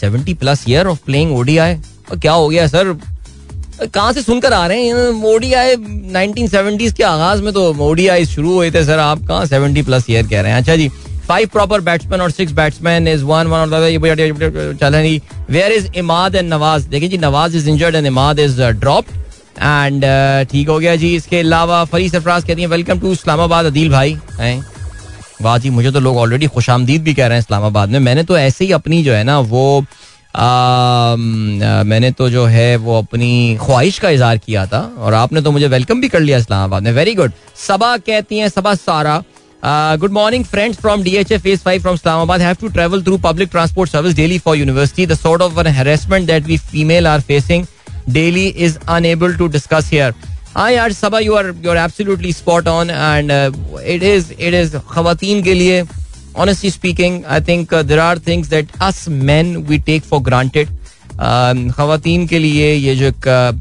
[0.00, 1.74] seventy plus year of playing ODI
[2.12, 2.92] क्या हो गया सर?
[3.94, 4.94] कहाँ से सुनकर आ रहे हैं?
[5.34, 5.76] ओडीआई
[6.12, 10.10] नाइनटीन सेवेंटीज के आगाज़ में तो ओडीआई शुरू हुए थे सर आप कहाँ सेवेंटी प्लस
[10.10, 10.58] ईयर कह रहे हैं?
[10.58, 10.90] अच्छा जी
[11.28, 16.52] फाइव प्रॉपर बैट्समैन और six batsman is one one चल रही where is Imad and
[16.52, 19.10] Nawaz देखिए जी Nawaz is injured and Imad is dropped
[19.54, 20.04] and
[20.50, 24.16] ठीक हो गया जी। इसके अलावा फरी सरफराज कहती है वेलकम टू इस्लामाबाद, अदील भाई।
[24.40, 24.64] हैं?
[25.42, 28.22] वाह जी, मुझे तो लोग ऑलरेडी खुश आमदीद भी कह रहे हैं इस्लामाबाद में। मैंने
[28.22, 29.84] तो ऐसे ही अपनी जो है ना, वो
[31.86, 35.66] मैंने तो जो है, वो अपनी ख्वाहिश का इजहार किया था। और आपने तो मुझे
[35.68, 39.22] वेलकम भी कर लिया इस्लामाबाद में। वेरी गुड सबा कहती हैं, Saba Sara.
[39.64, 43.18] Good morning friends from D H F phase five from Islamabad have to travel through
[43.24, 47.66] public transport service daily for university the sort of harassment that we female are facing
[48.10, 50.14] daily is unable to discuss here
[50.56, 54.76] हाँ यार Saba you are you are absolutely spot on and it is it is
[54.78, 55.84] खातन के लिए
[56.70, 60.68] speaking i think uh, there are things that us men we take for granted.
[61.14, 63.06] खातन के लिए ये जो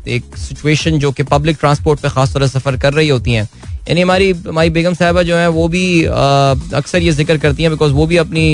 [0.09, 3.47] एक सिचुएशन जो कि पब्लिक ट्रांसपोर्ट पे खास तौर सफ़र कर रही होती हैं
[3.89, 7.93] यानी हमारी हमारी बेगम साहबा जो है, वो भी अक्सर ये ज़िक्र करती हैं बिकॉज़
[7.93, 8.47] वो भी अपनी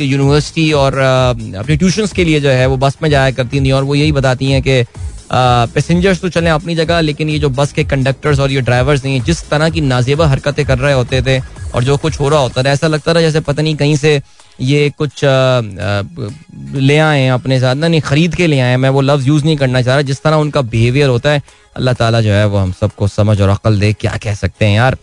[0.00, 3.84] यूनिवर्सिटी और अपनी ट्यूशंस के लिए जो है, वो बस में जाया करती थी और
[3.84, 4.84] वो यही बताती हैं कि
[5.32, 9.20] पैसेंजर्स तो चलें अपनी जगह, लेकिन ये जो बस के कंडक्टर्स और ये ड्राइवर्स नहीं
[9.22, 11.38] जिस तरह की नाजेबा हरकतें कर रहे होते थे
[11.74, 14.20] और जो कुछ हो रहा होता था, ऐसा लगता था जैसे पता नहीं कहीं से
[14.60, 19.00] ये कुछ ले आए हैं अपने साथ। ना, नहीं, खरीद के ले आए मैं वो
[19.00, 21.42] लफ्ज यूज़ नहीं करना चाह रहा, जिस तरह उनका बिहेवियर होता है
[21.76, 24.76] अल्लाह ताला जो है वो हम सबको समझ और अकल दे, क्या कह सकते हैं
[24.76, 24.96] यार।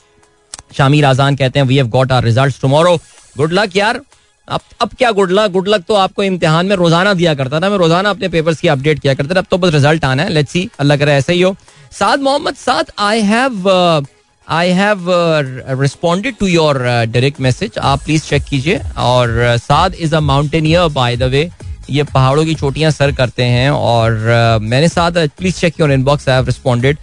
[0.78, 2.96] शामिर आजान कहते हैं we have got our results tomorrow
[3.36, 4.02] good luck यार।
[4.48, 7.70] अब अब क्या गुड लक गुड लक तो आपको इम्तिहान में रोज़ाना दिया करता था।
[7.70, 10.30] मैं रोज़ाना अपने पेपर्स की अपडेट किया करता था। अब तो बस रिज़ल्ट आना है।
[10.30, 11.56] लेट्स सी अल्लाह करे ऐसा ही हो।
[11.92, 13.70] Saad Mohammad, Saad I have
[14.48, 15.06] I have
[15.82, 21.18] responded to your direct message आप प्लीज़ चेक कीजिए। और Saad is a mountaineer by
[21.18, 21.50] the way
[21.90, 26.30] ये पहाड़ों की चोटियाँ सर करते हैं और uh, मैंने साथ please check your inbox
[26.30, 26.98] I have responded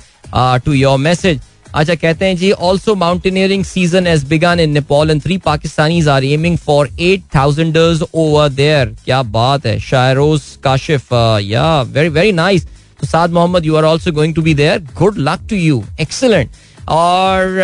[0.64, 1.40] to your message
[1.74, 6.24] अच्छा कहते हैं जी also mountaineering season as begun in Nepal and three Pakistanis are
[6.24, 11.12] aiming for eight thousanders over there क्या बात है शायरोज काशिफ
[11.42, 12.66] या वेरी वेरी नाइस
[13.00, 16.50] तो Saad Mohammad you are also going to be there good luck to you excellent
[16.90, 17.58] और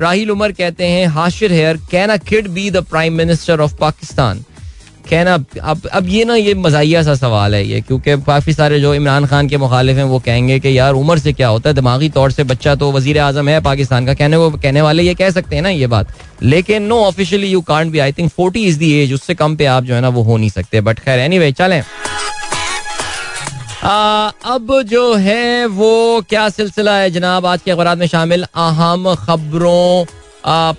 [0.00, 4.44] राहिल उमर कहते हैं Hashir here can a kid be the prime minister of Pakistan
[5.10, 8.94] कहना, अब अब ये ना, ये मजाइया सा सवाल है ये, क्योंकि काफ़ी सारे जो
[8.94, 11.74] इमरान खान के मुखालिफ हैं, वो कहेंगे कि यार, उम्र से क्या होता है?
[11.74, 15.14] दिमागी तौर से बच्चा तो वज़ीर आज़म है पाकिस्तान का, कहने वो, कहने वाले ये
[15.14, 16.12] कह सकते हैं ना ये बात।
[16.44, 19.64] लेकिन no officially you can't be I think forty is the age उससे कम पे
[19.66, 21.82] आप जो है ना, वो हो नहीं सकते। बट खैर एनी वे चलें
[23.82, 27.10] अब जो है, वो क्या सिलसिला है?
[27.10, 30.04] जनाब, आज के अखबार में शामिल अहम खबरों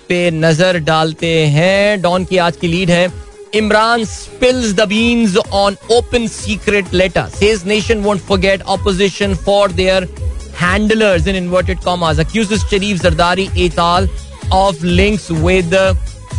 [0.08, 5.76] पे नज़र डालते हैं। डॉन की आज की लीड है। Imran spills the beans on
[5.90, 7.26] open secret letter.
[7.30, 10.06] Says nation won't forget opposition for their
[10.54, 12.20] handlers in inverted commas.
[12.20, 14.08] Accuses Sharif Zardari et al.
[14.52, 15.74] of links with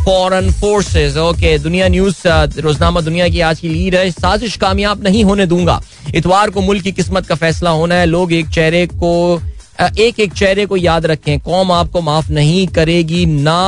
[0.05, 2.15] foreign forces okay Dunya news
[2.61, 5.79] रोजनामा दुनिया की आज की lead है साजिश कामयाब नहीं होने दूँगा
[6.15, 9.11] इतवार को मुल्क की किस्मत का फैसला होना है लोग एक चेहरे को
[9.79, 13.61] एक एक चेहरे को याद रखें कौम आपको माफ़ नहीं करेगी ना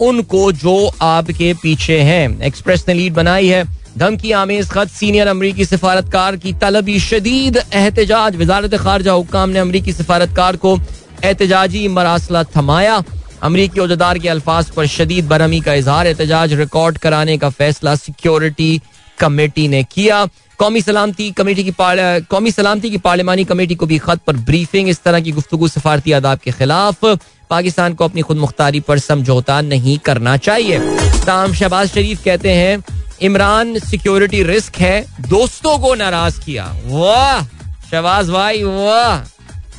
[0.00, 3.64] उनको जो आपके पीछे हैं। एक्सप्रेस ने लीड बनाई है।
[3.98, 9.92] धमकी, आमेज, खत सीनियर अमरीकी सिफारतकार की तलबी शदीद एहतजाज। वजारत खारजा हुकाम ने अमरीकी
[9.92, 10.78] सिफारतकार को
[11.24, 13.02] एहतजाजी मरासला थमाया।
[13.42, 18.80] अमरीकी अहदेदार के अल्फाज पर शदीद बरहमी का इजहार। एहतजाज रिकॉर्ड कराने का फैसला सिक्योरिटी
[19.18, 20.24] कमेटी ने किया।
[20.58, 25.02] कौमी सलामती कमेटी की कौमी सलामती की पार्लिमानी कमेटी को भी खत पर ब्रीफिंग। इस
[25.02, 27.04] तरह की गुफ्तु सफारती आदाब के खिलाफ
[27.50, 30.78] पाकिस्तान को अपनी खुद मुख्तारी पर समझौता नहीं करना चाहिए।
[31.24, 32.84] ताम शहबाज शरीफ कहते हैं,
[33.22, 37.44] इमरान सिक्योरिटी रिस्क है, दोस्तों को नाराज़ किया। वाह,
[37.90, 39.18] शहबाज भाई, वाह।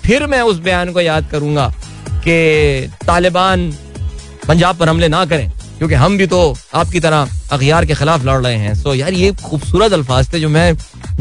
[0.05, 1.73] फिर मैं उस बयान को याद करूँगा
[2.09, 2.37] कि
[3.07, 3.77] तालिबान
[4.47, 6.39] पंजाब पर हमले ना करें। क्योंकि हम भी तो
[6.75, 10.49] आपकी तरह अखियार के खिलाफ लड़ रहे हैं। सो यार ये खूबसूरत अल्फाज थे जो
[10.49, 10.71] मैं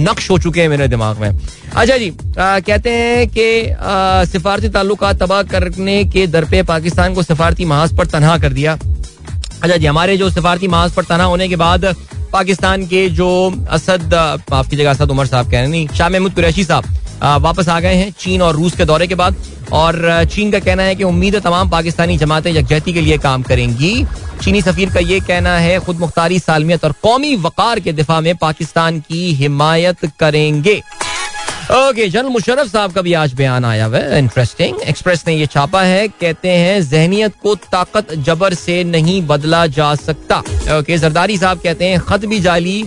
[0.00, 5.04] नक्श हो चुके हैं मेरे दिमाग में। अच्छा जी आ, कहते हैं कि सिफारती ताल्लुक
[5.20, 8.78] तबाह करने के दर पे पाकिस्तान को सिफारती महाज पर तनहा कर दिया।
[9.62, 11.84] अच्छा जी हमारे जो सिफारती महाज पर तनहा होने के बाद
[12.32, 13.28] पाकिस्तान के जो
[13.70, 16.84] असद आपकी जगह असद उमर साहब कह रहे नहीं शाह महमूद कुरैशी साहब
[17.22, 19.36] वापस आ गए हैं चीन और रूस के दौरे के बाद।
[19.72, 23.42] और चीन का कहना है कि उम्मीद है तमाम पाकिस्तानी जमातें यकजहती के लिए काम
[23.42, 24.04] करेंगी।
[24.42, 28.34] चीनी सफीर का ये कहना है, खुद मुख्तारी, सालमियत और कौमी वकार के दिफा में
[28.36, 30.82] पाकिस्तान की हिमायत करेंगे।
[31.68, 35.82] ओके, जनरल मुशरफ साहब का भी आज बयान आया हुआ इंटरेस्टिंग एक्सप्रेस ने ये छापा
[35.82, 40.38] है, कहते हैं जहनीत को ताकत जबर से नहीं बदला जा सकता।
[40.78, 42.84] ओके जरदारी साहब कहते हैं, खत भी जाली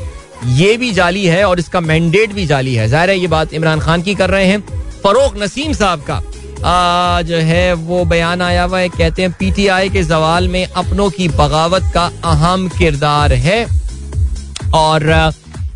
[0.47, 3.79] ये भी जाली है और इसका मैंडेट भी जाली है। ज़ाहिर है ये बात इमरान
[3.79, 4.59] खान की कर रहे हैं।
[5.03, 6.21] फरोख नसीम साहब का
[6.61, 11.09] आ, जो है वो बयान आया हुआ है। कहते हैं पीटीआई के जवाल में अपनों
[11.09, 13.63] की बगावत का अहम किरदार है।
[14.75, 15.03] और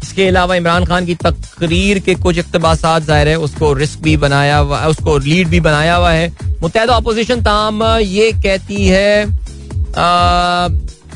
[0.04, 4.58] इसके अलावा इमरान खान की तकरीर के कुछ इकतबासात ज़ाहिर है। उसको रिस्क भी बनाया
[4.58, 6.28] हुआ उसको लीड भी बनाया हुआ है।
[6.62, 9.26] मुतहदा अपोजिशन ताम ये कहती है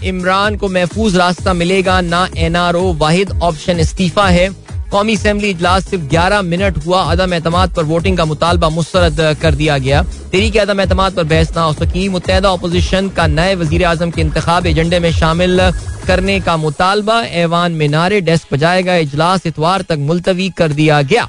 [0.04, 4.50] इमरान को महफूज रास्ता मिलेगा, ना एनआरओ। वाहिद ऑप्शन इस्तीफा है।
[4.92, 9.56] कौमी असम्बली इजलास सिर्फ़ ग्यारह मिनट हुआ। अदम एतमाद पर वोटिंग का मुतालबा मुस्रद कर
[9.56, 13.56] दिया गया। तेरी के अदम एतमाद पर बहस ना हो सकी। मुतहदा अपोजिशन का नए
[13.56, 15.60] वज़ीर अजम के इंतब एजेंडे में शामिल
[16.08, 21.28] करने का मुतालबा। एवान मीनारे डेस्क बजाएगा। इजलास इतवार तक मुलतवी कर दिया गया।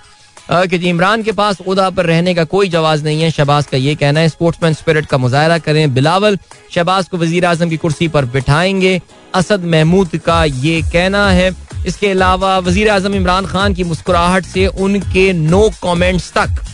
[0.50, 3.94] कि इमरान के पास उदा पर रहने का कोई जवाब नहीं है। शहबाज का ये
[3.94, 6.38] कहना है स्पोर्ट्समैन स्पिरिट का मुजाहरा करें, बिलावल।
[6.74, 9.00] शहबाज को वज़ीर आज़म की कुर्सी पर बिठाएँगे।
[9.34, 11.50] असद महमूद का ये कहना है।
[11.86, 16.64] इसके अलावा वज़ीर आज़म इमरान खान की मुस्कुराहट से उनके नो कमेंट्स तक।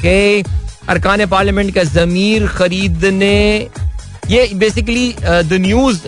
[0.00, 0.42] के
[0.88, 3.68] अरकान पार्लियामेंट का जमीर खरीदने।
[4.30, 6.00] ये बेसिकली द न्यूज़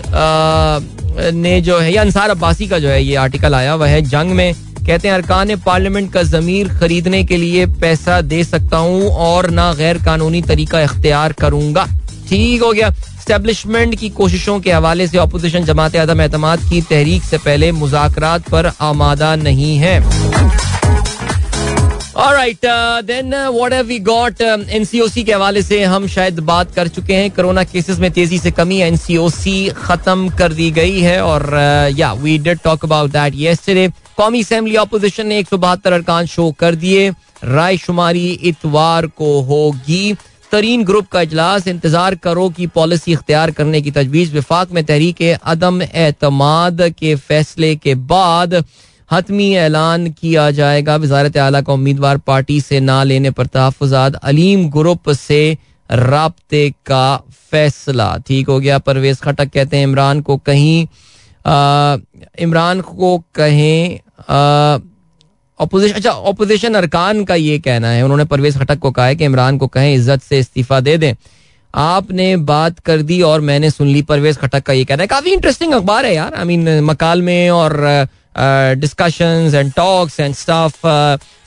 [1.34, 4.32] ने जो है, ये अंसार अब्बासी का जो है, ये आर्टिकल आया वह है जंग
[4.32, 4.54] में।
[4.86, 9.72] कहते हैं अरकान पार्लियामेंट का जमीर खरीदने के लिए पैसा दे सकता हूँ और ना
[9.74, 11.86] गैर कानूनी तरीका इख्तियार करूँगा।
[12.28, 12.90] ठीक हो गया।
[13.20, 18.38] स्टेब्लिशमेंट की कोशिशों के हवाले से अपोजिशन जमात अदम एतम की तहरीक से पहले मुजाकर
[18.50, 19.98] पर आमादा नहीं है।
[22.20, 24.40] Alright, uh, then uh, what have we got?
[24.42, 28.38] Um, NCOC के हवाले से हम शायद बात कर चुके हैं। कोरोना केसेस में तेज़ी
[28.38, 31.48] से कमी एनसीओसी खत्म कर दी गई है और
[31.96, 33.88] या we did talk about that yesterday
[34.20, 37.08] कौमी असेंबली ऑपोजिशन ने एक सौ बहत्तर अरकान शो कर दिए।
[37.44, 40.12] राय शुमारी इतवार को होगी।
[40.52, 45.22] तरीन ग्रुप का अजलास इंतज़ार करो की पॉलिसी इख्तियार करने की तजवीज़ विफाक में तहरीक
[45.22, 48.62] अदम एतमाद के फैसले के बाद
[49.10, 54.68] हतमी ऐलान किया जाएगा। वजारत आला का उम्मीदवार पार्टी से ना लेने पर तहफात अलीम
[54.70, 55.42] ग्रुप से
[55.90, 57.06] रबते का
[57.50, 60.86] फैसला। ठीक हो गया, परवेज खटक कहते हैं इमरान को कहीं
[61.44, 63.98] इमरान को कहें
[65.60, 69.24] अपोजिशन अच्छा अपोजिशन अरकान का ये कहना है। उन्होंने परवेज खटक को कहा है कि
[69.24, 71.14] इमरान को कहें, इज़्ज़त से इस्तीफा दे दें।
[71.74, 75.32] आपने बात कर दी और मैंने सुन ली परवेज खटक का ये कहना है। काफ़ी
[75.32, 78.06] इंटरेस्टिंग अखबार है यार। आई मीन मकाल में और
[78.76, 80.86] discussions and talks and stuff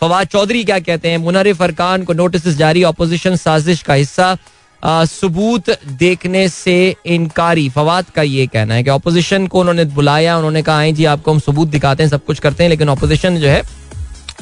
[0.01, 1.17] Fawad Chaudhry क्या कहते हैं?
[1.19, 4.35] मुनरफ अरकान को नोटिस जारी अपोजिशन साजिश का हिस्सा।
[4.83, 5.69] सबूत
[5.99, 10.79] देखने से इनकारी। फवाद का ये कहना है कि अपोजिशन को उन्होंने बुलाया, उन्होंने कहा
[10.81, 13.61] है जी, आपको हम सबूत दिखाते हैं, सब कुछ करते हैं, लेकिन अपोजिशन जो है,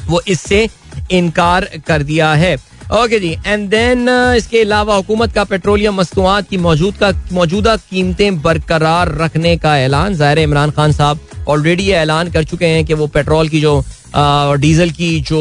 [0.02, 0.68] वो इससे
[1.12, 2.56] इनकार कर दिया है।
[2.94, 8.40] ओके जी एंड देन इसके अलावा हुकूमत का पेट्रोलियम मसनूआत की मौजूद का, मौजूदा कीमतें
[8.42, 12.94] बरकरार रखने का ऐलान। ज़ाहिर इमरान खान साहब ऑलरेडी ये ऐलान कर चुके हैं कि
[12.94, 13.82] वो पेट्रोल की जो
[14.14, 15.40] डीजल की जो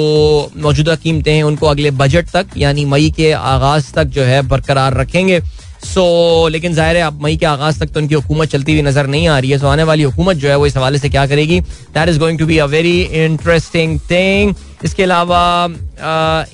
[0.57, 4.97] मौजूदा कीमतें हैं, उनको अगले बजट तक, यानी मई के आगाज़ तक जो है, बरकरार
[4.97, 5.41] रखेंगे।
[5.83, 9.07] सो लेकिन ज़ाहिर है, अब मई के आगाज़ तक तो उनकी हुकूमत चलती हुई नज़र
[9.07, 11.25] नहीं आ रही है। सो आने वाली हुकूमत जो है, वो इस हवाले से क्या
[11.27, 11.59] करेगी?
[11.59, 14.53] That is going to be a very interesting thing
[14.83, 15.65] इसके अलावा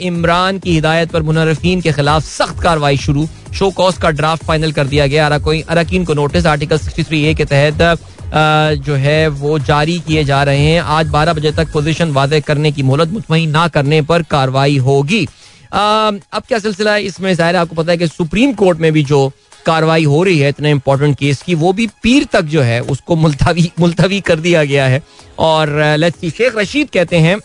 [0.01, 4.71] इमरान की हिदायत पर मुनरफीन के खिलाफ सख्त कार्रवाई शुरू। शो कॉस्ट का ड्राफ्ट फाइनल
[4.71, 9.57] कर दिया गया। अरकिन को notice article sixty three A के तहत जो है, वो
[9.59, 13.49] जारी किए जा रहे हैं। आज 12 बजे तक पोजीशन वादे करने की मोहलत मुतमिन
[13.49, 15.25] ना करने पर कार्रवाई होगी।
[15.73, 17.03] अब क्या सिलसिला है?
[17.03, 19.31] इसमें ज़ाहिर आपको पता है कि सुप्रीम कोर्ट में भी जो
[19.65, 23.15] कार्रवाई हो रही है, इतने इंपॉर्टेंट केस की, वो भी पीर तक जो है, उसको
[23.15, 25.01] मुलतवी मुलतवी कर दिया गया है।
[25.39, 27.37] और लेट्स शेख रशीद कहते हैं,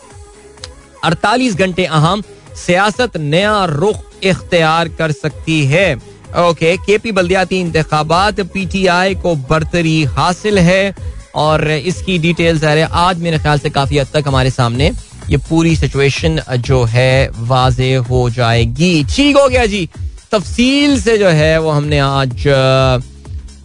[1.05, 2.23] अड़तालीस घंटे अहम,
[2.57, 5.95] सियासत नया रुख इख्तियार कर सकती है।
[6.39, 10.95] ओके के पी बल्दियाती इंतबात पी टी आई को बरतरी हासिल है
[11.35, 14.91] और इसकी डिटेल्स आज मेरे ख्याल से काफ़ी हद तक हमारे सामने
[15.31, 19.89] ये पूरी सिचुएशन जो है वाज हो जाएगी। ठीक हो गया जी।
[20.33, 22.47] तफसील से जो है वो हमने आज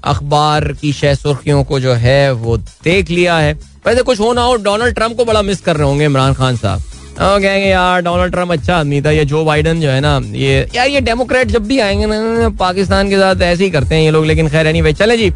[0.03, 3.53] अखबार की शह सुर्खियों को जो है वो देख लिया है।
[3.87, 6.81] वैसे कुछ होना हो डोनाल्ड ट्रंप को बड़ा मिस कर रहे होंगे इमरान खान साहब।
[7.19, 10.87] कहेंगे, यार डोनाल्ड ट्रंप अच्छा आदमी था, ये जो बाइडन जो है ना, ये, यार,
[10.87, 14.25] ये डेमोक्रेट जब भी आएँगे ना, पाकिस्तान के साथ ऐसे ही करते हैं ये लोग,
[14.25, 15.29] लेकिन खैर नहीं चले जी।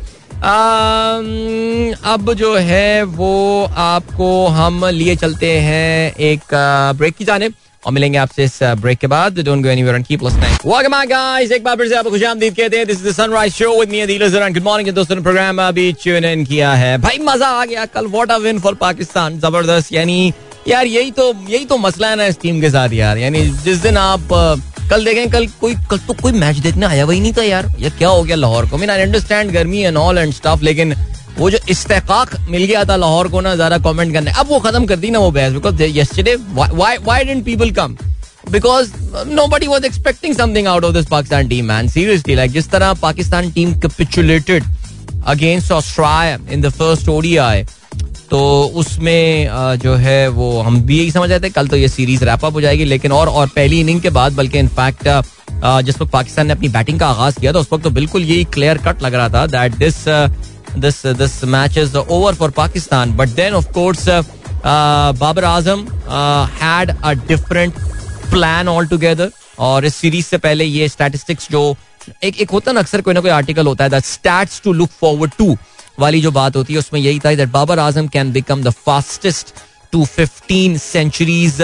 [2.05, 6.53] अब जो है वो आपको हम लिए चलते हैं एक
[6.97, 7.49] ब्रेक की जाने,
[7.85, 11.09] और मिलेंगे आपसे इस ब्रेक के बाद। Don't go anywhere and keep listening welcome back
[11.09, 13.89] guys एक बार फिर से आपको खुशामदीद कहते हैं। This is the Sunrise show with
[13.89, 17.65] me Adeel good morning दोस्तों ने प्रोग्राम अभी ट्यून इन किया है। भाई, मज़ा आ
[17.65, 19.39] गया। कल what a win for Pakistan.
[19.39, 20.33] ज़बरदस्त, यानी
[20.67, 23.77] यार, यही तो यही तो मसला है ना इस टीम के साथ यार। यानी जिस
[23.81, 24.27] दिन आप
[24.91, 27.89] कल देखें, कल कोई, कल तो कोई मैच देखने आया वही नहीं था यार। ये
[27.89, 28.77] क्या हो गया लाहौर को?
[28.77, 30.95] मीन आई अंडरस्टैंड गर्मी एंड ऑल एंड स्टफ़ लेकिन
[31.37, 34.85] वो जो इस्तेकाक मिल गया था लाहौर को ना, ज़्यादा कमेंट करने। अब वो खत्म
[34.85, 35.75] कर दी ना वो बहस because
[36.55, 37.97] why didn't people come
[38.51, 38.91] because
[39.47, 43.51] nobody was expecting something out of this Pakistan team man seriously like जिस तरह Pakistan
[43.51, 44.63] team capitulated
[45.27, 47.63] against Australia in the first ODI
[48.31, 48.39] तो
[48.79, 52.53] उसमें जो है वो हम भी यही समझ थे, कल तो ये सीरीज़ रैप अप
[52.53, 55.07] हो जाएगी, लेकिन और और पहली इनिंग के बाद, बल्कि इनफैक्ट
[55.85, 58.43] जिस वक्त पाकिस्तान ने अपनी बैटिंग का आगाज़ किया था, उस वक्त तो बिल्कुल यही
[58.53, 60.03] क्लियर कट लग रहा था that this
[60.77, 63.15] this this match is over for Pakistan.
[63.17, 64.07] But then of course
[64.65, 65.85] Babar Azam
[66.61, 67.73] had a different
[68.31, 71.75] plan all together और इस सीरीज़ से पहले ये स्टैटिस्टिक्स जो,
[72.23, 74.89] एक एक होता ना, अक्सर कोई ना कोई आर्टिकल होता है that states to look
[75.01, 75.55] forward to
[75.97, 79.53] वाली जो बात होती है, उसमें यही था that Babar Azam can become the fastest
[79.91, 81.61] to fifteen centuries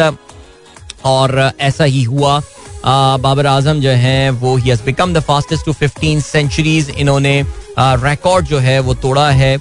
[1.05, 2.41] और ऐसा ही हुआ।
[2.85, 7.41] बाबर आज़म जो है, वो ही has become the fastest to fifteen centuries इन्होंने
[7.79, 9.55] रिकॉर्ड जो है, वो तोड़ा है।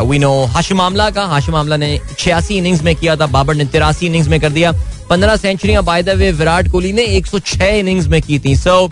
[0.00, 3.64] वी नो हाशिम मामला का। हाशिम मामला ने छियासी इनिंग्स में किया था, बाबर ने
[3.66, 4.72] तिरासी इनिंग्स में कर दिया।
[5.10, 8.56] पंद्रह सेंचुरियाँ by the way Virat Kohli ने एक सौ छह इनिंग्स में की थी।
[8.56, 8.86] सो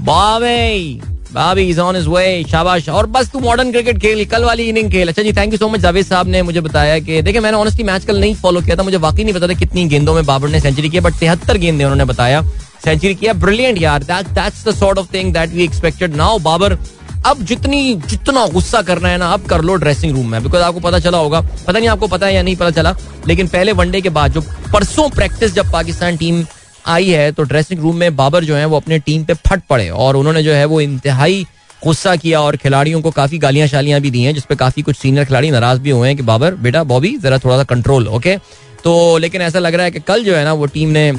[0.00, 1.00] बाबे!
[1.34, 4.90] Bobby is on his way शाबाश। और बस तू मॉडर्न क्रिकेट खेल, कल वाली इनिंग
[4.92, 7.56] खेल। अच्छा जी thank you so much Javed साहब ने मुझे बताया कि, देखिए, मैंने
[7.56, 10.24] ऑनेस्टली मैच कल नहीं फॉलो किया था, मुझे वाकई नहीं पता था कितनी गेंदों में
[10.26, 12.42] बाबर ने सेंचुरी किया बट तिहत्तर गेंदे उन्होंने बताया।
[12.84, 16.78] सेंचुरी किया ब्रिलियंट यार। That that's the sort of thing that we expected now Babar
[17.26, 20.80] अब जितनी, जितना गुस्सा करना है ना, अब कर लो ड्रेसिंग रूम में बिकॉज़ आपको
[20.80, 22.94] पता चला होगा। पता नहीं आपको पता है या नहीं पता चला,
[23.28, 24.40] लेकिन पहले वनडे के बाद, जो
[24.72, 26.42] परसों प्रैक्टिस जब पाकिस्तान टीम
[26.86, 29.88] आई है तो ड्रेसिंग रूम में बाबर जो है वो अपने टीम पे फट पड़े
[29.88, 31.44] और उन्होंने जो है वो इंतहाई
[31.84, 35.24] गुस्सा किया और खिलाड़ियों को काफ़ी गालियाँ शालियाँ भी दी हैं जिसपे काफ़ी कुछ सीनियर
[35.24, 38.36] खिलाड़ी नाराज़ भी हुए हैं कि बाबर बेटा बॉबी जरा थोड़ा सा कंट्रोल ओके
[38.84, 41.14] तो लेकिन ऐसा लग रहा है कि कल जो है ना वो टीम ने आ,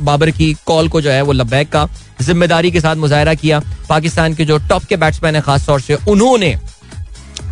[0.00, 1.86] बाबर की कॉल को जो है वो लबैक का
[2.22, 6.54] ज़िम्मेदारी के साथ मुजाहरा किया। पाकिस्तान के जो टॉप के बैट्समैन है खासतौर से उन्होंने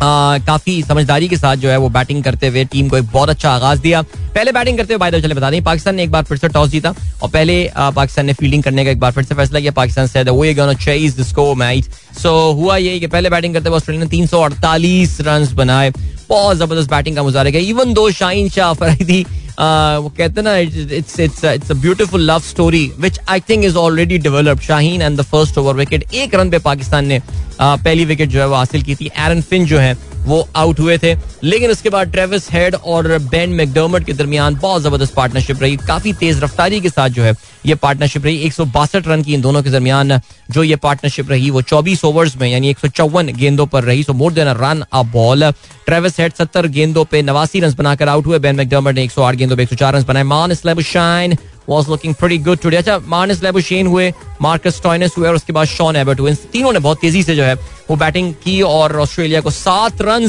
[0.01, 3.51] काफ़ी समझदारी के साथ जो है वो बैटिंग करते हुए टीम को एक बहुत अच्छा
[3.51, 6.37] आगाज़ दिया। पहले बैटिंग करते हुए बाय चले बता दें, पाकिस्तान ने एक बार फिर
[6.37, 9.59] से टॉस जीता और पहले पाकिस्तान ने फील्डिंग करने का एक बार फिर से फैसला
[9.59, 11.19] किया। पाकिस्तान से गोना चेज
[11.57, 11.89] मैच
[12.21, 15.91] सो हुआ ये कि पहले बैटिंग करते हुए ऑस्ट्रेलिया ने तीन सौ अड़तालीस रन बनाए।
[16.29, 19.25] बहुत ज़बरदस्त बैटिंग का मुजाह किया। इवन दो शाहीन शाह फरीदी
[19.59, 24.17] वो कहते ना it's it's it's a beautiful love story which I think is already
[24.19, 27.21] developed Shaheen and the first over wicket एक रन पे पाकिस्तान ने
[27.61, 30.97] पहली विकेट जो है वो हासिल की थी। एरन फिन जो है वो आउट हुए
[30.97, 35.77] थे। लेकिन उसके बाद ट्रेविस हेड और बेन मैकडर्मट के दरमियान बहुत ज़बरदस्त पार्टनरशिप रही।
[35.77, 37.33] काफ़ी तेज रफ्तारी के साथ जो है,
[37.65, 40.19] ये पार्टनरशिप रही। एक सौ बासठ रन की इन दोनों के दरमियान
[40.51, 44.03] जो ये पार्टनरशिप रही, वो 24 ओवर्स में, यानी एक सौ चौवन गेंदों पर रही।
[44.03, 45.51] So more than a run a ball
[45.85, 49.57] Travis Head सत्तर गेंदों पे नवासी रन बनाकर आउट हुए। बेन मैकडर्मट ने 108 गेंदों
[49.57, 51.37] पे 104 रन बनाए। मान शाइन
[51.67, 52.77] was looking pretty good today.
[52.77, 54.11] अच्छा मार्नस लेबुशेन हुए
[54.41, 57.43] मार्कस टॉयनस हुए और उसके बाद शॉन एबर्ट हुए। तीनों ने बहुत तेज़ी से जो
[57.43, 57.53] है
[57.89, 60.27] वो बैटिंग की और ऑस्ट्रेलिया को सात रन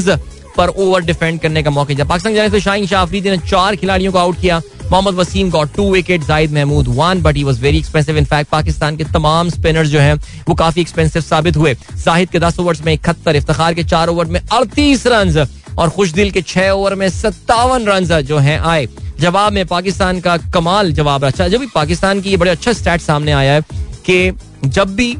[0.57, 4.11] पर ओवर डिफेंड करने का मौका दिया। पाकिस्तान जाने से शाहीन शाह ने चार खिलाड़ियों
[4.11, 4.61] को आउट किया।
[4.91, 8.97] Mohammad Wasim got two wicket Zahid Mahmood one but he was very expensive in fact Pakistan
[8.97, 10.13] के तमाम स्पिनर्स जो हैं,
[10.49, 14.25] वो काफ़ी एक्सपेंसिव साबित हुए। जाहिद के दस ओवर्स में इकहत्तर, इफ्तार के चार ओवर
[14.25, 18.87] में अड़तीस रन और खुशदिल के छह ओवर में सत्तावन रन जो हैं आए।
[19.19, 23.01] जवाब में पाकिस्तान का कमाल जवाब। अच्छा जब भी पाकिस्तान की ये बड़े अच्छा स्टैट
[23.01, 23.61] सामने आया है
[24.05, 24.31] कि
[24.65, 25.15] जब भी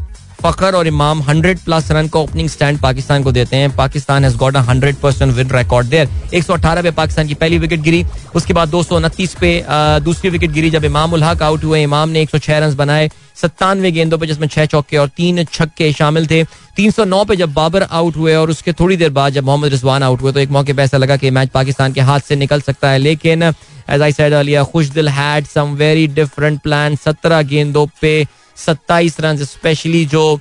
[0.46, 4.36] फखर और इमाम हंड्रेड प्लस रन का ओपनिंग स्टैंड पाकिस्तान को देते हैं। Pakistan has
[4.38, 8.04] got hundred percent win record there एक सौ अठारह पे पाकिस्तान की पहली विकेट गिरी,
[8.36, 9.64] उसके बाद दो सौ उनतीस पे
[10.06, 12.76] दूसरी विकेट गिरी जब इमाम उल हक आउट हुए। इमाम ने एक सौ छह रन
[12.76, 13.10] बनाए,
[13.42, 16.44] सत्तानवे गेंदों पर जिसमें छह चौके और तीन छक्के शामिल थे।
[16.76, 19.72] तीन सौ नौ पे जब बाबर आउट हुए और उसके थोड़ी देर बाद जब मोहम्मद
[19.72, 22.36] रिजवान आउट हुए तो एक मौके पर ऐसा लगा कि मैच पाकिस्तान के हाथ से
[22.36, 27.42] निकल सकता है। लेकिन as I said earlier Khushdil had some very different plan सत्रह
[27.44, 28.18] गेंदों पे
[28.58, 30.40] सत्ताईस रन स्पेशली जो,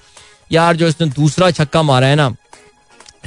[0.52, 2.34] यार जो इसने दूसरा छक्का मारा है ना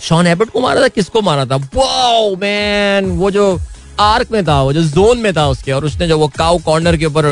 [0.02, 1.56] शॉन एबर्ट को मारा था, किसको मारा था?
[1.76, 3.60] वाओ मैन वो जो
[4.00, 6.98] आर्क में था, वो जो जोन में था उसके, और उसने जो वो काउ कॉर्नर
[6.98, 7.26] के ऊपर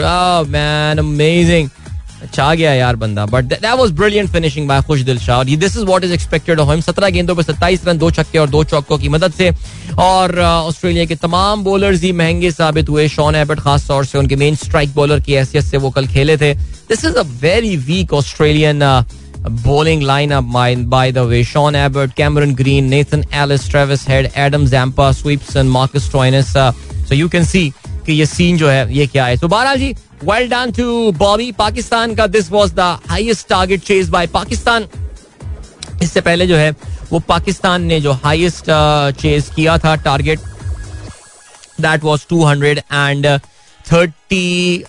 [0.50, 1.70] मैन अमेजिंग
[2.34, 5.86] छा गया यार बंदा but that was brilliant finishing by Khushdil Shah और this is
[5.86, 8.98] what is expected of him 17 गेंदों पे 27 रन दो छक्के और दो चौकों
[8.98, 9.50] की मदद से
[10.00, 14.36] और ऑस्ट्रेलिया के तमाम बॉलर्स ही महँगे साबित हुए शॉन एबर्ट खास तौर से उनके
[14.36, 16.54] मेन स्ट्राइक बॉलर की हैसियत से वो कल खेले थे
[16.90, 18.84] this is a very weak Australian
[19.64, 21.44] bowling lineup by, by the way.
[21.44, 26.56] Sean Abbott, Cameron Green, Nathan Ellis, Travis Head, Adam Zampa, Sweepson, Marcus Toynes.
[26.56, 26.72] Uh,
[27.06, 27.72] so you can see
[28.06, 29.94] कि ये scene जो है ये क्या है तो बहरहाल जी
[30.24, 34.88] well done to Bobby Pakistan का this was the highest target chase by Pakistan.
[36.04, 36.72] इससे पहले जो है,
[37.12, 38.66] वो पाकिस्तान ने जो हाईएस्ट
[39.22, 40.40] चेज किया था target
[41.82, 43.26] that was 200 and
[43.86, 44.84] 30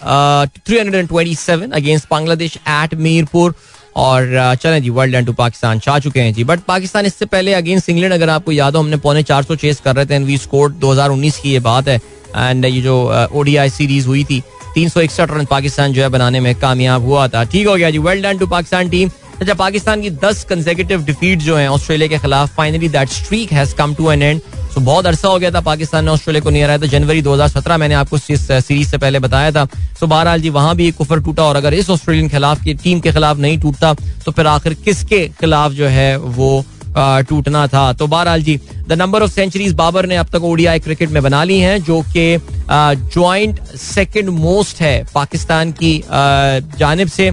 [0.69, 3.55] 327 against Bangladesh at Mirpur
[3.97, 7.53] और चलें जी वर्ल्ड एंड टू पाकिस्तान। चाह चुके हैं जी। बट पाकिस्तान इससे पहले
[7.55, 10.39] अगेंस्ट इंग्लैंड अगर आपको याद हो, हमने पौने चार सौ चेस कर रहे थे वी
[10.39, 11.97] स्कोर 2019 की ये बात है।
[12.37, 14.43] एंड ये जो ओडीआई सीरीज़ हुई थी
[14.77, 17.91] तीन सौ इकसठ रन पाकिस्तान जो है बनाने में कामयाब हुआ था। ठीक हो गया
[17.91, 19.11] जी well done to Pakistan team
[19.41, 23.75] अच्छा पाकिस्तान की दस कंसेक्यूटिव डिफीट जो है ऑस्ट्रेलिया के खिलाफ finally that streak has
[23.75, 24.41] come to an end
[24.75, 27.77] तो बहुत अरसा हो गया था पाकिस्तान ने ऑस्ट्रेलिया को नहीं हराया था। जनवरी 2017
[27.79, 29.65] मैंने आपको इस सीरीज़ से पहले बताया था।
[30.01, 33.01] तो बहरहाल जी, वहाँ भी एक कुफर टूटा और अगर इस ऑस्ट्रेलियन खिलाफ की टीम
[33.01, 36.65] के खिलाफ नहीं टूटता तो फिर आखिर किसके खिलाफ जो है वो
[36.99, 41.11] टूटना था। तो बहरहाल जी the number of centuries Babar ने अब तक ओडीआई क्रिकेट
[41.11, 42.39] में बना ली हैं, जो कि
[42.71, 47.31] ज्वाइंट सेकंड मोस्ट है पाकिस्तान की जानब से।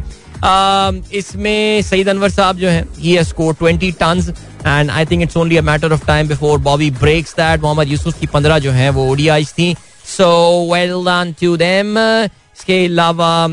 [1.18, 4.24] इसमें सईद अनवर साहब जो है he score twenty ton
[4.66, 8.20] and I think it's only a matter of time before Bobby breaks that Mohammad Yusuf
[8.20, 9.76] की पंद्रह जो है, वो ओडीआई थी।
[10.08, 10.28] So
[10.74, 13.48] well done to them इसके अलावा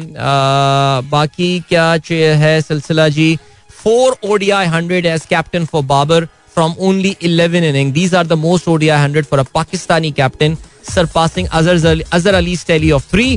[1.11, 1.93] बाकी क्या
[2.37, 3.39] है सिलसिला जी?
[3.85, 7.93] Four ODI hundred as captain for Babar from only 11 innings.
[7.95, 11.75] These are the most ODI 100 for a Pakistani captain, surpassing Azhar,
[12.13, 13.33] Azhar Ali's tally of three.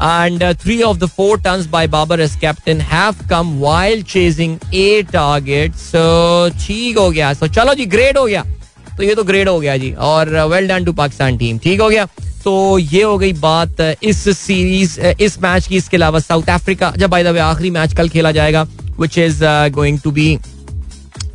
[0.00, 4.60] and uh, three of the four tons by Babar as captain have come while chasing
[4.72, 5.82] eight targets.
[5.92, 7.32] So ठीक हो गया.
[7.34, 8.44] So चलो जी grade हो गया.
[8.96, 11.88] तो ये तो grade हो गया जी और well done to Pakistan team ठीक हो
[11.88, 12.04] गया
[12.44, 16.50] तो ये हो गई बात uh, इस सीरीज़ uh, इस मैच की इसके अलावा साउथ
[16.50, 18.66] अफ्रीका जब बाय द वे आखिरी मैच कल खेला जाएगा
[19.00, 19.44] which is
[19.74, 20.38] going to be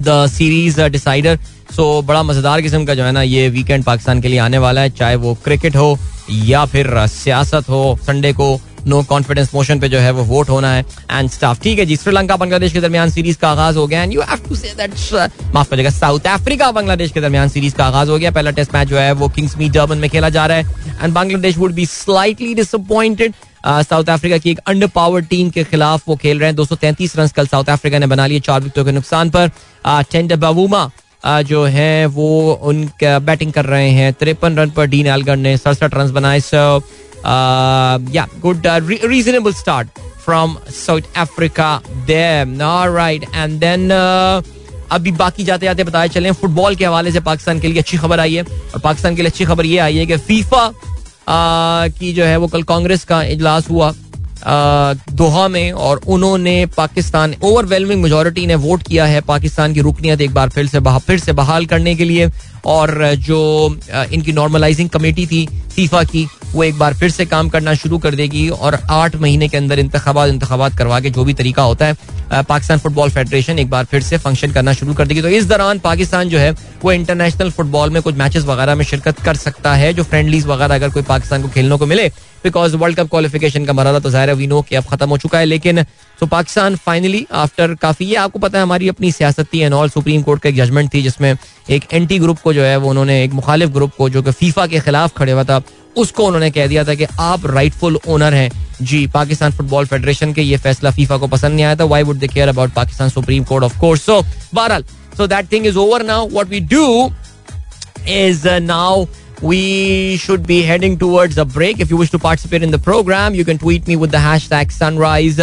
[0.01, 1.39] the series decider
[1.75, 4.81] so बड़ा मज़ेदार किस्म का जो है ना, ये वीकेंड पाकिस्तान के लिए आने वाला
[4.81, 5.97] है, चाहे वो क्रिकेट हो
[6.29, 10.71] या फिर सियासत हो संडे को नो कॉन्फिडेंस मोशन पे जो है वो वोट होना
[10.73, 14.01] है एंड स्टाफ ठीक है जी, श्रीलंका, बांग्लादेश के दरमियान सीरीज़ का आगाज़ हो गया
[14.03, 17.85] and you have to say that माफ़ करिएगा साउथ अफ्रीका बांग्लादेश के दरमियान सीरीज़ का
[17.85, 20.45] आगाज़ हो गया। पहला टेस्ट मैच जो है वो किंग्स मीट डर्बन में खेला जा
[20.45, 23.33] रहा है and Bangladesh would be slightly disappointed
[23.63, 26.75] South Africa की एक अंडर पावर टीम के खिलाफ वो खेल रहे हैं। दो सौ
[26.75, 29.51] तैंतीस रन कल साउथ अफ्रीका ने बना लिए, चार विकेटों के नुकसान पर।
[30.11, 30.89] टेंडर बाबूमा
[31.43, 35.93] जो है, वो उनका बैटिंग कर रहे हैं। तिरपन रन पर डीन एलगर ने सड़सठ
[35.95, 36.39] रन बनाए।
[38.13, 41.75] Yeah good reasonable start from South Africa
[42.09, 43.89] right and then
[44.91, 48.19] अभी बाकी जाते जाते बताए चले फुटबॉल के हवाले से पाकिस्तान के लिए अच्छी खबर
[48.19, 50.67] आई है। और पाकिस्तान के लिए अच्छी खबर ये आई है कि फीफा
[51.29, 53.93] की जो है वो कल कांग्रेस का इजलास हुआ
[54.45, 60.33] दोहा में, और उन्होंने पाकिस्तान ओवरवेलमिंग मेजोरिटी ने वोट किया है पाकिस्तान की रुकनीत एक
[60.33, 62.29] बार फिर से फिर से बहाल करने के लिए,
[62.65, 63.77] और जो
[64.11, 65.45] इनकी नॉर्मलाइजिंग कमेटी थी
[65.75, 69.47] फीफा की, वो एक बार फिर से काम करना शुरू कर देगी, और आठ महीने
[69.47, 71.97] के अंदर इंतबात इंतबात करवा के जो भी तरीका होता है
[72.33, 75.79] पाकिस्तान फुटबॉल फेडरेशन एक बार फिर से फ़ंक्शन करना शुरू कर देगी। तो इस दौरान
[75.79, 76.51] पाकिस्तान जो है,
[76.83, 80.75] वो इंटरनेशनल फुटबॉल में कुछ मैचेस वगैरह में शिरकत कर सकता है, जो फ्रेंडलीज वगैरह
[80.75, 82.07] अगर कोई पाकिस्तान को खेलने को मिले।
[82.43, 85.17] बिकॉज़ वर्ल्ड कप क्वालिफिकेशन का मरला तो ज़ाहिर है वी नो कि अब खत्म हो
[85.17, 85.83] चुका है, लेकिन
[86.19, 89.89] तो पाकिस्तान फाइनली आफ्टर काफ़ी, ये आपको पता है, हमारी अपनी सियासत थी एंड ऑल
[89.89, 91.35] सुप्रीम कोर्ट का एक जजमेंट थी, जिसमें
[91.69, 94.67] एक एंटी ग्रुप को जो है, वो उन्होंने एक मुखालिफ ग्रुप को, जो कि फीफा
[94.67, 95.61] के खिलाफ खड़े हुआ था
[95.97, 98.49] उसको उन्होंने कह दिया था कि आप राइटफुल ओनर हैं।
[98.81, 102.17] जी पाकिस्तान फुटबॉल फेडरेशन के ये फैसला फीफा को पसंद नहीं आया था। Why would
[102.19, 103.63] they care about Pakistan supreme court?
[103.63, 104.21] Of course so
[104.53, 104.83] बहरहाल
[105.17, 107.11] so that thing is over now what we do
[108.07, 109.05] is now
[109.41, 111.79] we should be heading towards a break.
[111.83, 114.71] If you wish to participate in the program, you can tweet me with the hashtag
[114.75, 115.39] sunrise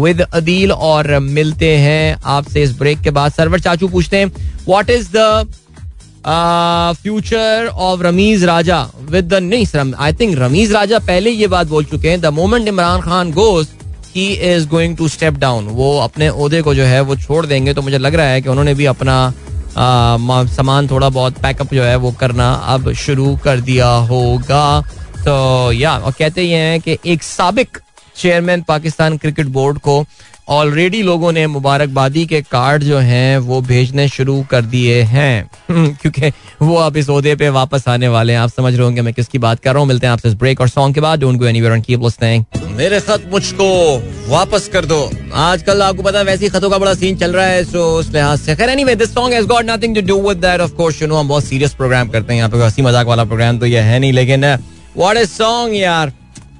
[0.00, 4.26] with Adil और मिलते हैं आपसे इस break के बाद। Server चाचू पूछते हैं
[4.66, 5.54] what is the
[6.26, 11.84] future of Rameez Raja with the नहीं आई थिंक रमीज राजा पहले ये बात बोल
[11.84, 12.20] चुके हैं.
[12.20, 13.68] The moment Imran Khan goes
[14.16, 17.74] he is going to step down वो अपने ओहदे को जो है, वो छोड़ देंगे.
[17.74, 19.32] तो मुझे लग रहा है कि उन्होंने भी अपना
[19.78, 24.80] सामान थोड़ा बहुत पैकअप जो है, वो करना अब शुरू कर दिया होगा.
[25.18, 27.80] तो या और कहते ये हैं कि एक सबक
[28.16, 30.04] चेयरमैन पाकिस्तान क्रिकेट बोर्ड को
[30.48, 36.30] ऑलरेडी लोगों ने मुबारकबादी के कार्ड जो हैं, वो भेजने शुरू कर दिए हैं। क्योंकि
[36.62, 39.38] वो अब इस ओहदे पे वापस आने वाले हैं। आप समझ रहे होंगे मैं किसकी
[39.38, 41.46] बात कर रहा हूँ। मिलते हैं आपसे इस ब्रेक और सॉन्ग के बाद। Don't go
[41.46, 43.66] anywhere keep listening मेरे खत मुझको
[44.28, 44.98] वापस कर दो।
[45.34, 48.38] आजकल आपको पता है वैसी खतों का बड़ा सीन चल रहा है सो उस लिहाज
[48.38, 51.08] से। खैर anyway this song has got nothing to do with that of course you
[51.08, 53.80] know हम बहुत सीरियस प्रोग्राम करते हैं। यहाँ पे हँसी मज़ाक वाला प्रोग्राम तो ये
[53.80, 54.44] है नहीं, लेकिन
[54.96, 56.12] व्हाट इज़ सॉन्ग यार।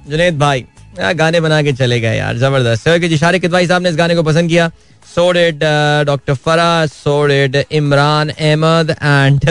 [0.09, 0.65] जुनेद भाई।
[0.97, 4.23] गाने बना के चले गए यार, ज़बरदस्त। जी, शारिक किदवाई साहब ने इस गाने को
[4.23, 4.69] पसंद किया।
[5.05, 5.59] So did
[6.05, 9.49] doctor Fara so did Imran Ahmad and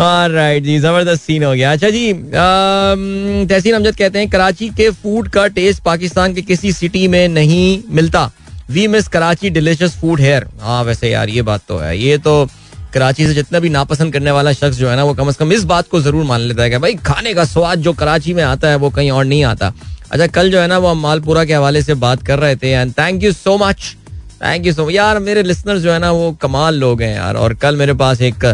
[0.00, 5.28] right जी, ज़बरदस्त सीन हो गया। अच्छा जी तहसीन अमजद कहते हैं, कराची के फ़ूड
[5.28, 8.30] का टेस्ट पाकिस्तान के किसी सिटी में नहीं मिलता।
[8.70, 12.46] We miss Karachi delicious food here हाँ वैसे यार, ये बात तो है। ये तो
[12.94, 15.52] कराची से जितना भी नापसंद करने वाला शख्स जो है ना, वो कम से कम
[15.52, 18.42] इस बात को ज़रूर मान लेता है कि भाई, खाने का स्वाद जो कराची में
[18.42, 19.72] आता है, वो कहीं और नहीं आता।
[20.12, 22.70] अच्छा कल जो है ना वो हम मालपुरा के हवाले से बात कर रहे थे
[22.70, 23.96] and thank you so much
[24.42, 27.36] thank you so much यार, मेरे लिसनर्स जो है ना, वो कमाल लोग हैं यार,
[27.36, 28.44] और कल मेरे पास एक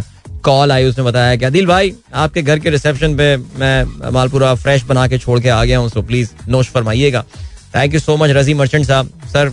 [0.45, 4.85] कॉल आई, उसने बताया कि, अदिल भाई, आपके घर के रिसेप्शन पे मैं मालपुरा फ्रेश
[4.85, 7.25] बना के छोड़ के आ गया हूँ सो प्लीज़ नोश फरमाइएगा.
[7.77, 9.11] Thank you so much Razi Merchant साहब.
[9.33, 9.51] सर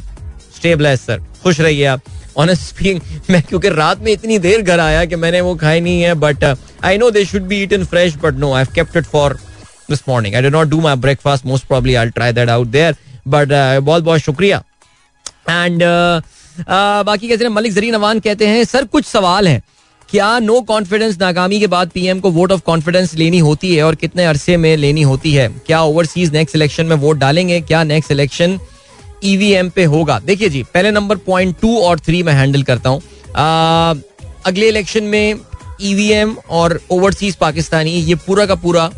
[0.55, 2.01] स्टे सर खुश रहिए आप.
[2.37, 2.99] ऑनेस्ट स्पीकिंग
[3.29, 6.43] मैं क्योंकि रात में इतनी देर घर आया कि मैंने वो खाई नहीं है but
[6.83, 9.37] I know they should be eaten fresh but no I kept it for
[9.89, 12.93] this morning I did not do my breakfast most probably I try out there.
[13.27, 14.63] But uh, बहुत बहुत शुक्रिया.
[15.49, 16.21] एंड uh,
[16.59, 19.61] uh, बाकी कैसे मलिक जरीन अवान कहते हैं sir कुछ सवाल हैं।
[20.09, 23.95] क्या नो कॉन्फिडेंस नाकामी के बाद पीएम को वोट ऑफ़ कॉन्फिडेंस लेनी होती है और
[23.95, 25.47] कितने अरसे में लेनी होती है?
[25.67, 27.59] क्या ओवरसीज नेक्स्ट इलेक्शन में वोट डालेंगे?
[27.61, 28.59] क्या नेक्स्ट इलेक्शन
[29.23, 30.19] ईवीएम पे होगा?
[30.19, 33.01] देखिए जी पहले नंबर पॉइंट टू और थ्री में हैंडल करता हूँ।
[34.45, 35.39] अगले इलेक्शन में
[35.81, 38.89] ईवीएम और ओवरसीज पाकिस्तानी ये पूरा का पूरा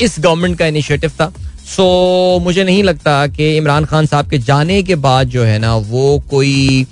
[0.00, 1.32] इस गवर्नमेंट का इनिशिएटिव था।
[1.68, 5.74] सो मुझे नहीं लगता कि इमरान खान साहब के जाने के बाद जो है ना
[5.76, 6.86] वो कोई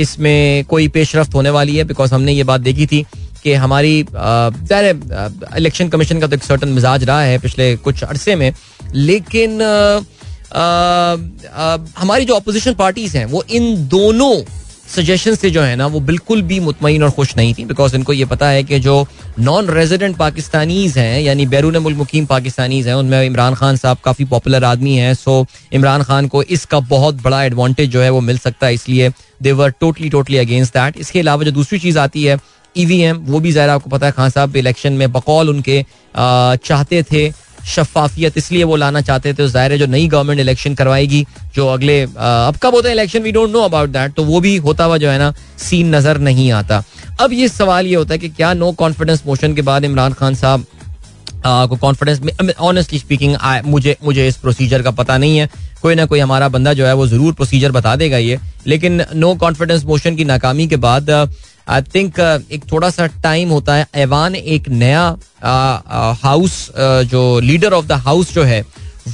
[0.00, 3.04] इसमें कोई पेशरफ होने वाली है बिकॉज़ हमने ये बात देखी थी
[3.42, 3.98] कि हमारी
[5.56, 8.52] इलेक्शन कमीशन का तो एक सर्टन मिजाज रहा है पिछले कुछ अरसे में
[8.94, 10.00] लेकिन आ,
[10.54, 14.34] आ, हमारी जो अपोजिशन पार्टीज़ हैं वो इन दोनों
[14.86, 18.12] सजेशन से जो है ना, वो बिल्कुल भी मुतमिन और खुश नहीं थी बिकॉज़ इनको
[18.12, 19.06] ये पता है कि जो
[19.40, 24.24] नॉन रेजिडेंट पाकिस्तानीज हैं, यानी बैरून मुल्क मुकीम पाकिस्तानीज हैं, उनमें इमरान खान साहब काफ़ी
[24.24, 28.38] पॉपुलर आदमी हैं सो इमरान खान को इसका बहुत बड़ा एडवांटेज जो है वो मिल
[28.38, 29.10] सकता है, इसलिए
[29.42, 32.38] they were totally totally against that इसके अलावा जो दूसरी चीज़ आती है
[32.76, 35.84] ई वी एम वो भी ज़ाहिर आपको पता है, खान साहब इलेक्शन में बकौल उनके
[36.14, 37.28] चाहते थे
[37.66, 42.00] शफाफियत इसलिए वो लाना चाहते थे, ज़ाहिर है जो नई गवर्नमेंट इलेक्शन करवाएगी, जो अगले
[42.02, 44.96] अब कब होता है election we don't know about that तो वो भी होता हुआ
[44.98, 46.82] जो है ना सीन नज़र नहीं आता।
[47.20, 50.34] अब ये सवाल ये होता है कि क्या नो कॉन्फिडेंस मोशन के बाद इमरान खान
[50.36, 50.66] साहब
[51.46, 55.48] को कॉन्फिडेंस में ऑनेस्टली स्पीकिंग मुझे मुझे इस प्रोसीजर का पता नहीं है।
[55.82, 59.34] कोई ना कोई हमारा बंदा जो है वो ज़रूर प्रोसीजर बता देगा ये। लेकिन नो
[59.36, 61.10] कॉन्फिडेंस मोशन की नाकामी के बाद
[61.68, 65.04] आई थिंक uh, एक थोड़ा सा टाइम होता है। ऐवान एक नया
[66.22, 68.60] हाउस uh, uh, जो लीडर ऑफ़ द हाउस जो है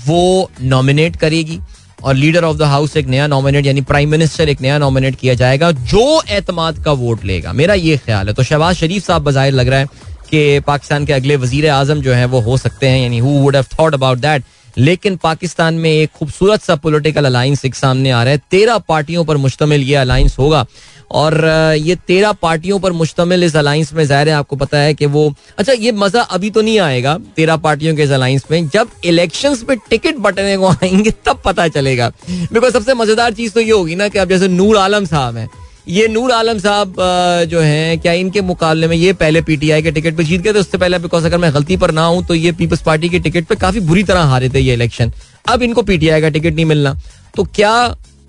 [0.06, 1.60] वो नॉमिनेट करेगी।
[2.02, 5.34] और लीडर ऑफ़ द हाउस एक नया नॉमिनेट यानी प्राइम मिनिस्टर एक नया नॉमिनेट किया
[5.34, 9.52] जाएगा जो एतमाद का वोट लेगा। मेरा ये ख्याल है। तो शहबाज शरीफ साहब बाहिर
[9.52, 9.86] लग रहा है
[10.30, 13.56] कि पाकिस्तान के अगले वज़ीर आज़म जो है वो हो सकते हैं। यानी who would
[13.56, 14.44] have thought about that
[14.78, 19.24] लेकिन पाकिस्तान में एक खूबसूरत सा पोलिटिकल अलायंस एक सामने आ रहा है। तेरह पार्टियों
[19.24, 20.64] पर मुश्तमिल ये अलायंस होगा।
[21.12, 21.34] और
[21.78, 25.32] ये तेरह पार्टियों पर मुश्तमिल इस अलायंस में ज़ाहिर है आपको पता है कि वो
[25.58, 29.62] अच्छा ये मज़ा अभी तो नहीं आएगा तेरह पार्टियों के इस अलायंस में। जब इलेक्शंस
[29.62, 32.08] पे टिकट बटने को आएँगे, तब पता चलेगा।
[32.52, 35.48] बिकॉज़ सबसे मज़ेदार चीज़ तो ये होगी ना कि अब जैसे नूर आलम साहब हैं
[35.86, 36.94] ये नूर आलम साहब
[37.50, 40.58] जो हैं, क्या इनके मुकाबले में ये पहले पीटीआई के टिकट पे जीत गए थे?
[40.58, 43.46] उससे पहले बिकॉज़ अगर मैं गलती पर ना हूँ तो ये पीपल्स पार्टी के टिकट
[43.46, 45.12] पे काफ़ी बुरी तरह हारे थे ये इलेक्शन
[45.46, 46.94] अब इनको पीटीआई का टिकट नहीं मिलना।
[47.36, 47.72] तो क्या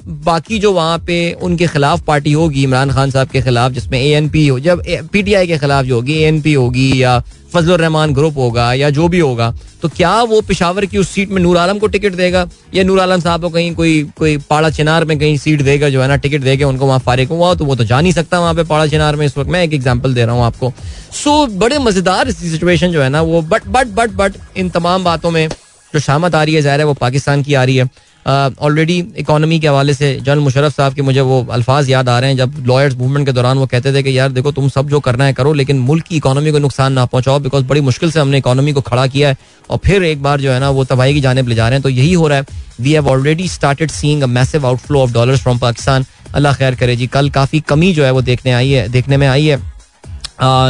[0.06, 4.08] बाकी जो वहाँ पे उनके खिलाफ पार्टी होगी, इमरान खान साहब के खिलाफ, जिसमें ए
[4.08, 4.82] एन पी हो, जब
[5.12, 7.22] पी टी आई के खिलाफ जो होगी ए एन पी होगी या
[7.54, 11.30] फजल रहमान ग्रुप होगा या जो भी होगा तो क्या वो पिशावर की उस सीट
[11.30, 12.45] में नूर आलम को टिकट देगा?
[12.74, 16.01] या नूर आलम साहब को कहीं कोई कोई पाड़ा चिनार में कहीं सीट देगा, जो
[16.01, 18.54] है ना टिकट देगा उनको वहाँ फारिग हुआ तो वो तो जा नहीं सकता वहाँ
[18.54, 20.72] पे पाड़ा चिनार में इस वक्त। मैं एक एग्ज़ाम्पल दे रहा हूँ आपको।
[21.14, 25.32] सो बड़े मज़ेदार सिचुएशन जो है ना, वो बट बट बट बट इन तमाम बातों
[25.32, 25.47] में
[25.93, 27.89] जो शामत आ रही है, ज़ाहिर है वो पाकिस्तान की आ रही है।
[28.28, 32.30] ऑलरेडी इकोनॉमी के हवाले से जनरल मुशरफ साहब के मुझे वो अल्फाज याद आ रहे
[32.30, 34.99] हैं, जब लॉयर्स मूवमेंट के दौरान वो कहते थे कि, यार, देखो, तुम सब जो
[34.99, 38.19] करना है करो, लेकिन मुल्क की इकोनॉमी को नुकसान ना पहुंचाओ बिकॉज़ बड़ी मुश्किल से
[38.19, 39.38] हमने इकोनॉमी को खड़ा किया है
[39.69, 41.84] और फिर एक बार जो है ना, वो तबाही की जानब ले जा रहे हैं।
[41.84, 42.45] तो यही हो रहा है।
[42.80, 46.05] We have already started seeing a massive outflow of dollars from Pakistan
[46.36, 49.28] अल्लाह खैर करे जी, कल काफ़ी कमी जो है वो देखने आई है, देखने में
[49.28, 49.61] आई है।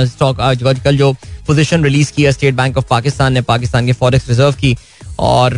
[0.07, 1.11] स्टॉक आज, कल जो
[1.47, 4.75] पोजीशन रिलीज़ किया स्टेट बैंक ऑफ़ पाकिस्तान ने पाकिस्तान के फॉरेक्स रिज़र्व की।
[5.19, 5.53] और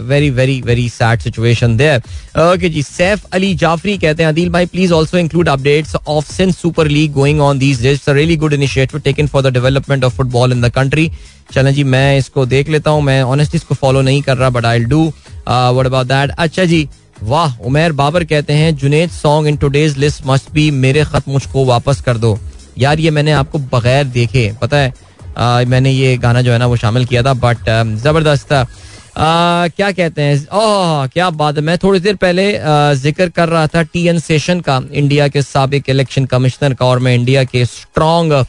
[0.00, 2.02] very very very sad situation there
[2.42, 6.52] okay जी सैफ अली जाफरी कहते हैं अदील भाई please also include updates of Sindh
[6.52, 10.52] super league going on these days really good initiative taken for the development of football
[10.52, 11.10] in the country
[11.52, 14.64] चलें जी, मैं इसको देख लेता हूँ, मैं ऑनेस्टली इसको फॉलो नहीं कर रहा but
[14.64, 15.02] I do
[15.48, 16.88] what about that अच्छा जी,
[17.22, 21.64] वाह, उमेर बाबर कहते हैं Junaid song in today's list must be मेरे खत मुझको
[21.64, 22.38] वापस कर दो.
[22.78, 24.92] यार, ये मैंने आपको बगैर देखे, पता है?
[25.38, 27.70] मैंने ये गाना जो है ना वो शामिल किया था बट
[28.02, 28.66] ज़बरदस्त था।
[29.68, 30.36] क्या कहते हैं?
[30.52, 32.52] ओह क्या बात है। मैं थोड़ी देर पहले
[32.96, 36.98] ज़िक्र कर रहा था टी एन सेशन का इंडिया के सबक इलेक्शन कमिश्नर का, और
[36.98, 38.44] मैं इंडिया के स्ट्रॉन्ग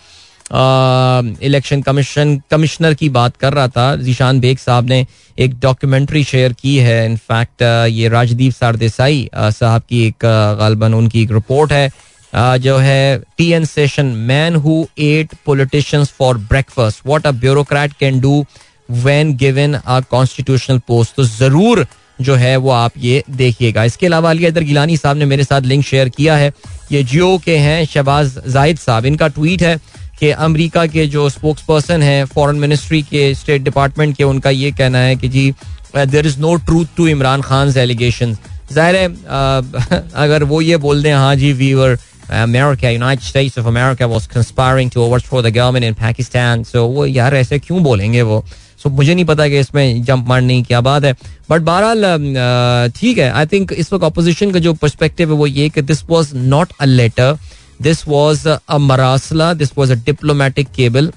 [1.43, 5.05] इलेक्शन कमीशन कमिश्नर की बात कर रहा था। जीशान बेग साहब ने
[5.37, 7.61] एक डॉक्यूमेंट्री शेयर की है। इनफैक्ट
[7.91, 10.25] ये राजदीप सारदेसाई साहब की एक
[10.59, 11.89] गालबन, उनकी एक रिपोर्ट है।
[12.37, 18.19] जो है T N Seshan man who ate politicians for breakfast what a bureaucrat can
[18.19, 18.45] do
[18.89, 21.85] when given a constitutional post तो ज़रूर
[22.21, 25.61] जो है वो आप ये देखिएगा। इसके अलावा अली अदर गिलानी साहब ने मेरे साथ
[25.61, 26.51] लिंक शेयर किया है।
[26.91, 29.77] ये जियो के हैं शहबाज जाहिद साहब। इनका ट्वीट है
[30.19, 34.71] कि अमेरिका के जो स्पोक्स पर्सन है फॉरेन मिनिस्ट्री के स्टेट डिपार्टमेंट के, उनका ये
[34.71, 35.53] कहना है कि जी
[35.97, 38.35] there is no truth to Imran Khan allegation
[38.71, 41.97] ज़ाहिर है अगर वो ये बोल दें हाँ जी we were
[42.29, 46.63] America, United States of America was conspiring to overthrow the government in Pakistan.
[46.63, 48.43] So वो यार ऐसे क्यों बोलेंगे वो?
[48.83, 51.13] सो मुझे नहीं पता कि इसमें जंप मारने की क्या बात है।
[51.49, 55.69] बट बहरहाल ठीक है। आई थिंक इस वक्त अपोजिशन का जो परस्पेक्टिव है वो ये
[55.69, 57.37] कि this was not a letter
[57.81, 61.11] this was a मरासला this was a diplomatic cable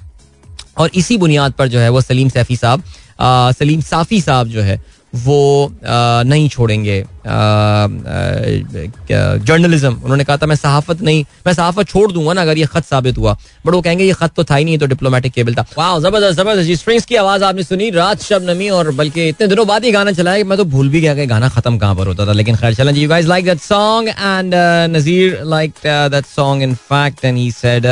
[0.79, 2.83] और इसी बुनियाद पर जो है वो सलीम सैफी साहब
[3.59, 4.83] सलीम साफी साहब जो है
[5.15, 7.05] वो नहीं छोड़ेंगे।
[9.41, 12.85] जर्नलिज्म। उन्होंने कहा था, मैं सहाफत नहीं, मैं सहाफत छोड़ दूँगा ना अगर ये खत
[12.85, 13.33] साबित हुआ।
[13.67, 16.37] बट वो कहेंगे, ये खत तो था ही नहीं तो डिप्लोमेटिक केबल था। वाह, ज़बरदस्त
[16.39, 19.85] ज़बरदस्त। जी स्ट्रिंग्स की आवाज़ आपने सुनी, रात शब नमी और बल्कि इतने दिनों बाद
[19.85, 22.33] ही गाना चलाया मैं तो भूल भी गया कि गाना खत्म कहाँ पर होता था।
[22.33, 24.55] लेकिन खैर, चलें जी guys like that song and
[24.97, 27.87] Nazir like that song in fact and he said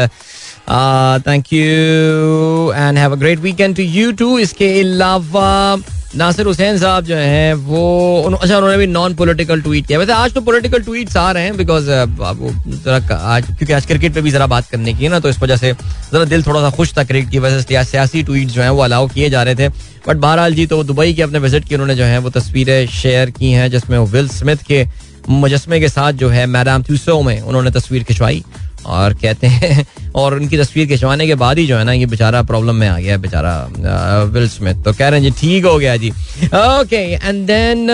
[1.26, 5.76] thank you and have a great weekend to you too इसके अलावा
[6.16, 10.32] नासिर हुसैन साहब जो हैं, वो अच्छा उन्होंने भी नॉन पॉलिटिकल ट्वीट किया। वैसे आज
[10.32, 14.46] तो पॉलिटिकल ट्वीट्स आ रहे हैं बिकॉज़ जरा आज, क्योंकि आज क्रिकेट पे भी जरा
[14.46, 17.04] बात करने की है ना तो इस वजह से जरा दिल थोड़ा सा खुश था
[17.04, 19.68] क्रिकेट की वजह से सियासी ट्वीट जो है वो अलाउ किए जा रहे थे।
[20.09, 23.30] बट बहरहाल जी तो दुबई के अपने विज़िट की, उन्होंने जो है वो तस्वीरें शेयर
[23.30, 24.86] की हैं, जिसमें विल स्मिथ के,
[25.28, 28.42] मुजस्मे के साथ जो है मैडम ट्यूसो में उन्होंने तस्वीर खिंचवाई।
[28.86, 32.42] और कहते हैं, और उनकी तस्वीर खिंचवाने के बाद ही जो है ना, ये बेचारा
[32.44, 35.96] प्रॉब्लम में आ गया बेचारा विल स्मिथ तो कह रहे हैं, जी, ठीक हो गया
[35.96, 37.90] जी। Okay and then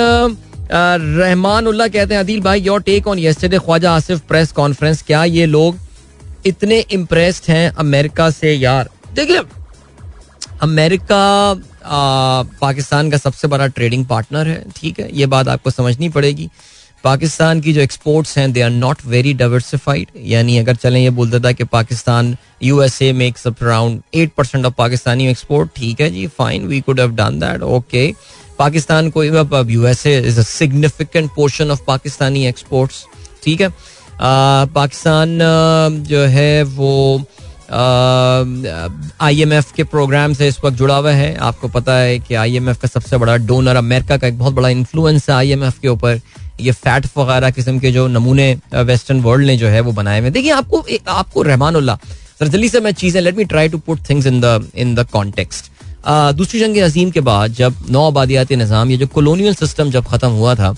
[0.70, 5.24] Rehman Ullah कहते हैं, अदील भाई your take on yesterday Khawaja Asif press conference क्या
[5.24, 5.78] ये लोग
[6.46, 8.88] इतने इम्प्रेस्ड हैं अमेरिका से यार?
[9.14, 9.40] देखिए
[10.62, 11.22] अमेरिका
[12.60, 16.48] पाकिस्तान का सबसे बड़ा ट्रेडिंग पार्टनर है, ठीक है, ये बात आपको समझनी पड़ेगी।
[17.04, 21.38] पाकिस्तान की जो एक्सपोर्ट्स हैं they are not very diversified यानी अगर चलें, ये बोलता
[21.44, 26.10] था कि Pakistan U S A makes around eight percent of Pakistani export ठीक है
[26.10, 28.12] जी fine we could have done that okay
[28.58, 33.04] Pakistan को U S A is a significant portion of Pakistani exports
[33.44, 33.68] ठीक है.
[34.74, 35.38] पाकिस्तान
[36.08, 36.92] जो है वो
[39.20, 41.34] आई एम एफ़ के programme से इस वक्त जुड़ा हुआ है.
[41.36, 44.54] आपको पता है कि आई एम एफ़ का सबसे बड़ा डोनर अमेरिका का एक बहुत
[44.54, 46.20] बड़ा इन्फ्लुएंस है आई एम एफ़ के ऊपर.
[46.60, 50.30] ये फैट वगैरह किस्म के जो नमूने वेस्टर्न वर्ल्ड ने जो है वो बनाए हुए
[50.30, 51.96] देखिए, आपको आपको रहमान
[52.34, 55.06] सर, जल्दी से मैं चीज़ें let me try to put things in the in the
[55.12, 55.70] context
[56.36, 60.28] दूसरी जंग अजीम के बाद जब नौ आबादियाती निज़ाम, ये जो कॉलोनियल सिस्टम जब ख़त्म
[60.30, 60.74] हुआ था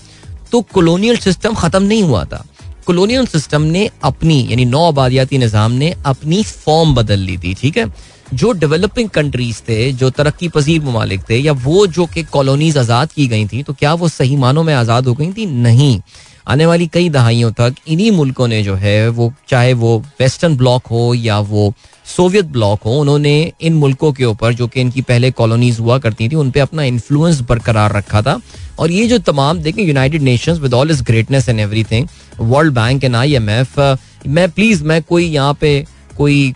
[0.51, 2.45] तो कॉलोनियल सिस्टम ख़त्म नहीं हुआ था।
[2.85, 7.77] कॉलोनियल सिस्टम ने अपनी, यानी नौ आबादियाती निज़ाम ने अपनी फॉर्म बदल ली थी, ठीक
[7.77, 7.85] है?
[8.33, 13.11] जो डेवलपिंग कंट्रीज़ थे, जो तरक्की पजीर ममालिक थे, या वो जो कि कॉलोनीज आज़ाद
[13.11, 15.45] की गई थी तो क्या वो सही मानों में आज़ाद हो गई थी?
[15.45, 15.99] नहीं।
[16.47, 20.87] आने वाली कई दहाइयों तक इन्हीं मुल्कों ने जो है, वो चाहे वो वेस्टर्न ब्लॉक
[20.87, 21.73] हो या वो
[22.07, 26.29] सोवियत ब्लॉक हो, उन्होंने इन मुल्कों के ऊपर, जो कि इनकी पहले कॉलोनीज हुआ करती
[26.29, 28.39] थी उन पर अपना इन्फ्लुएंस बरकरार रखा था।
[28.79, 32.07] और ये जो तमाम, देखें United Nations with all is greatness and everything
[32.39, 33.79] World Bank and I M F
[34.27, 35.85] मैं प्लीज़ मैं कोई यहाँ पे
[36.17, 36.53] कोई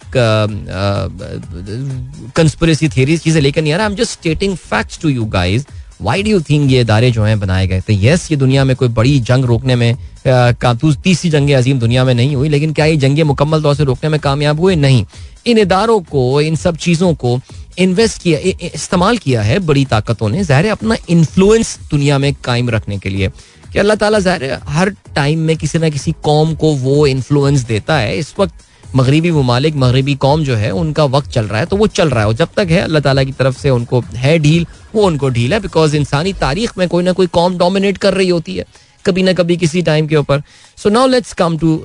[2.36, 5.66] कंस्पिरेसी थियरीज चीज़ें लेकर नहीं आ रहा। I am just stating facts to you guys
[6.02, 7.82] why do you think ये इदारे जो हैं बनाए गए?
[7.90, 9.96] थे यस ये दुनिया में कोई बड़ी जंग रोकने में
[10.26, 14.10] तीसरी जंग अजीम दुनिया में नहीं हुई, लेकिन क्या ये जंगे मुकम्मल तौर से रोकने
[14.10, 14.76] में कामयाब हुए?
[14.76, 15.06] नहीं।
[15.48, 17.40] इन इदारों को, इन सब चीज़ों को
[17.80, 22.98] इन्वेस्ट किया इस्तेमाल किया है बड़ी ताकतों ने। ज़ाहिर अपना इन्फ्लुएंस दुनिया में कायम रखने
[22.98, 23.30] के लिए।
[23.74, 27.98] कि अल्लाह ताला ज़ाहिर हर टाइम में किसी ना किसी कौम को वो इन्फ्लुएंस देता
[27.98, 28.54] है। इस वक्त
[28.96, 32.22] मगरबी ममालिक, मगरबी कौम जो है, उनका वक्त चल रहा है तो वो चल रहा
[32.22, 34.66] है। और जब तक है, अल्लाह ताला की तरफ़ से उनको है ढील,
[34.96, 38.30] वो उनको ढील है बिकॉज़ इंसानी तारीख में कोई ना कोई कौम डोमिनेट कर रही
[38.30, 38.66] होती है,
[39.06, 40.42] कभी ना कभी किसी टाइम के ऊपर।
[40.78, 41.78] So now let's come to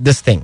[0.00, 0.42] this thing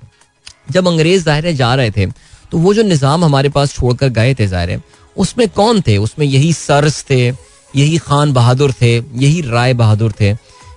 [0.71, 2.07] जब अंग्रेज़ ज़ाहिर जा रहे थे
[2.53, 4.81] तो वो जो निज़ाम हमारे पास छोड़कर गए थे ज़ाहिर
[5.17, 5.97] उसमें कौन थे?
[5.99, 7.27] उसमें यही सर्स थे,
[7.75, 10.33] यही खान बहादुर थे, यही राय बहादुर थे।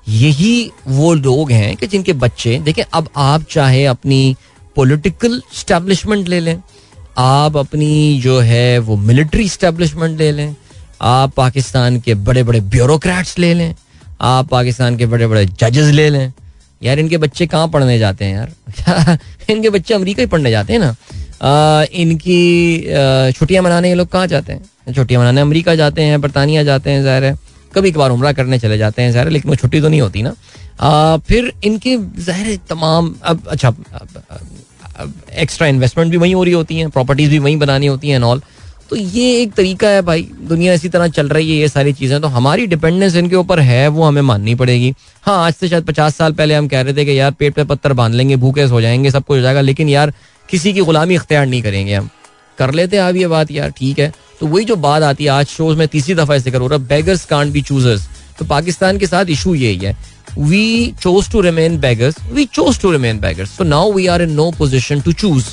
[0.10, 4.36] यही वो लोग हैं कि जिनके बच्चे देखें अब आप चाहे अपनी
[4.76, 6.58] पॉलिटिकल स्टैब्लिशमेंट ले लें
[7.18, 10.56] आप अपनी जो है वो मिलिट्री स्टैब्लिशमेंट ले लें
[11.02, 13.74] आप पाकिस्तान के बड़े बड़े ब्यूरोक्रेट्स ले लें
[14.22, 16.32] आप पाकिस्तान के बड़े बड़े जजेस ले लें।
[16.84, 19.18] यार इनके बच्चे कहाँ पढ़ने जाते हैं यार?
[19.50, 20.96] इनके बच्चे अमेरिका ही पढ़ने जाते हैं ना।
[21.42, 24.94] आ, इनकी छुट्टियाँ मनाने ये लोग कहाँ जाते हैं?
[24.94, 27.38] छुट्टियाँ मनाने अमेरिका जाते हैं बरतानिया जाते हैं ज़ाहिर है।
[27.74, 30.34] कभी कभार उम्र करने चले जाते हैं ज़ाहिर लेकिन वो छुट्टी तो नहीं होती ना।
[30.82, 34.24] आ, फिर इनके ज़ाहिर तमाम अब अच्छा अब,
[34.96, 38.22] अब, एक्स्ट्रा इन्वेस्टमेंट भी वहीं हो रही होती हैं प्रॉपर्टीज़ भी वहीं बनानी होती हैं
[38.22, 38.42] ऑल
[38.90, 42.20] तो ये एक तरीका है भाई दुनिया इसी तरह चल रही है ये सारी चीज़ें।
[42.22, 44.94] तो हमारी डिपेंडेंस इनके ऊपर है वो हमें माननी पड़ेगी।
[45.24, 47.64] हाँ आज से शायद पचास साल पहले हम कह रहे थे कि यार पेट पे
[47.64, 50.14] पत्थर बाँध लेंगे भूखे हो जाएँगे सब कुछ हो जाएगा लेकिन यार
[50.50, 52.10] किसी की गुलामी इख्तियार नहीं करेंगे हम।
[52.58, 54.12] कर लेते अब ये बात यार ठीक है।
[54.44, 56.88] तो वही जो बात आती है, आज शोज़ में तीसरी दफ़ा ज़िक्र हो रहा है
[56.88, 58.08] बेगर्स कांट बी चूजर्स
[58.40, 59.96] तो पाकिस्तान के साथ इशू यही है।
[60.40, 64.32] We chose to remain beggars we chose to remain beggars so now we are in
[64.32, 65.46] no position to choose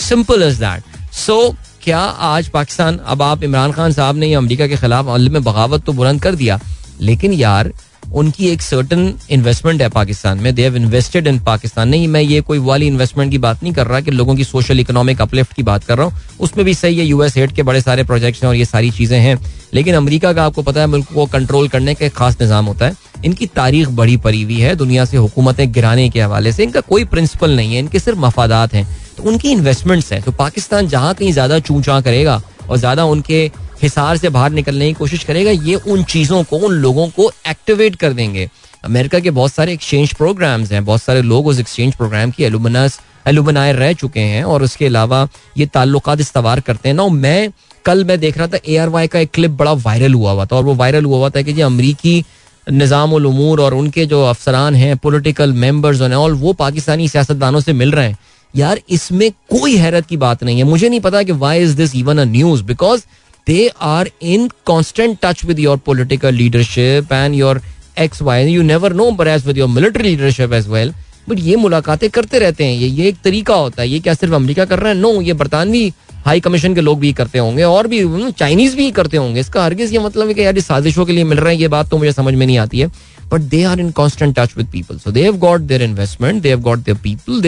[0.00, 1.36] simple is that so
[1.82, 5.92] क्या आज पाकिस्तान, अब आप इमरान खान साहब ने अमरीका के खिलाफ में बगावत तो
[5.92, 6.60] बुलंद कर दिया।
[7.00, 7.72] लेकिन यार
[8.14, 11.88] उनकी एक सर्टन इन्वेस्टमेंट है पाकिस्तान में। They have invested in Pakistan.
[11.88, 14.80] नहीं, मैं ये कोई वाली इन्वेस्टमेंट की बात नहीं कर रहा कि लोगों की सोशल
[14.80, 17.80] इकोनॉमिक अपलिफ्ट की बात कर रहा हूँ। उसमें भी सही है यूएस हेड के बड़े
[17.80, 19.38] सारे प्रोजेक्ट्स हैं और ये सारी चीज़ें हैं।
[19.74, 22.86] लेकिन अमरीका का आपको पता है, मुल्क को कंट्रोल करने का एक खास निज़ाम होता
[22.86, 26.80] है। इनकी तारीख बड़ी परी हुई है, दुनिया से हुकूमतें गिराने के हवाले से। इनका
[26.80, 28.86] कोई प्रिंसिपल नहीं है, इनके सिर्फ़ मफादात हैं।
[29.16, 32.40] तो उनकी इन्वेस्टमेंट्स हैं। तो पाकिस्तान जहाँ कहीं ज़्यादा चूचा करेगा
[32.70, 33.50] और ज़्यादा उनके
[33.82, 37.96] हिसार से बाहर निकलने की कोशिश करेगा। ये उन चीज़ों को, उन लोगों को एक्टिवेट
[37.96, 38.48] कर देंगे।
[38.84, 43.00] अमेरिका के बहुत सारे एक्सचेंज प्रोग्राम्स हैं। बहुत सारे लोग उस एक्सचेंज प्रोग्राम की एलुमनस
[43.26, 45.26] एलुमनाए रह चुके हैं और उसके अलावा
[45.56, 47.50] ये ताल्लुक इस्तवार करते हैं। ना मैं
[47.84, 50.44] कल मैं देख रहा था ए आर वाई का एक क्लिप बड़ा वायरल हुआ हुआ
[50.44, 52.24] था और वो वायरल हुआ हुआ था कि जी अमरीकी
[52.66, 58.08] निज़ाम और उनके जो अफसरान हैं पोलिटिकल मेंबर्स और वो पाकिस्तानी सियासतदानों से मिल रहे
[58.08, 58.18] हैं।
[58.54, 61.94] यार, इसमें कोई हैरत की बात नहीं है। मुझे नहीं पता कि why is this
[61.96, 63.02] even a news because
[63.48, 67.60] they are in constant touch with your political leadership and your
[67.98, 70.92] X Y you never know as with your military leadership as well
[71.28, 74.34] but ये मुलाकातें करते रहते हैं। ये ये एक तरीका होता है। ये क्या सिर्फ़
[74.34, 74.98] अमेरिका कर रहा है?
[74.98, 75.92] नो ये बरतानवी
[76.24, 79.92] हाई कमीशन के लोग भी करते होंगे और भी चाइनीज़ भी करते होंगे। इसका हरगिज
[79.92, 82.12] ये मतलब है कि यार साजिशों के लिए मिल रहे हैं, ये बात तो मुझे
[82.12, 82.86] समझ में नहीं आती है।
[83.32, 86.88] But they are in constant touch with people so they've got got their they've got
[86.88, 87.42] have people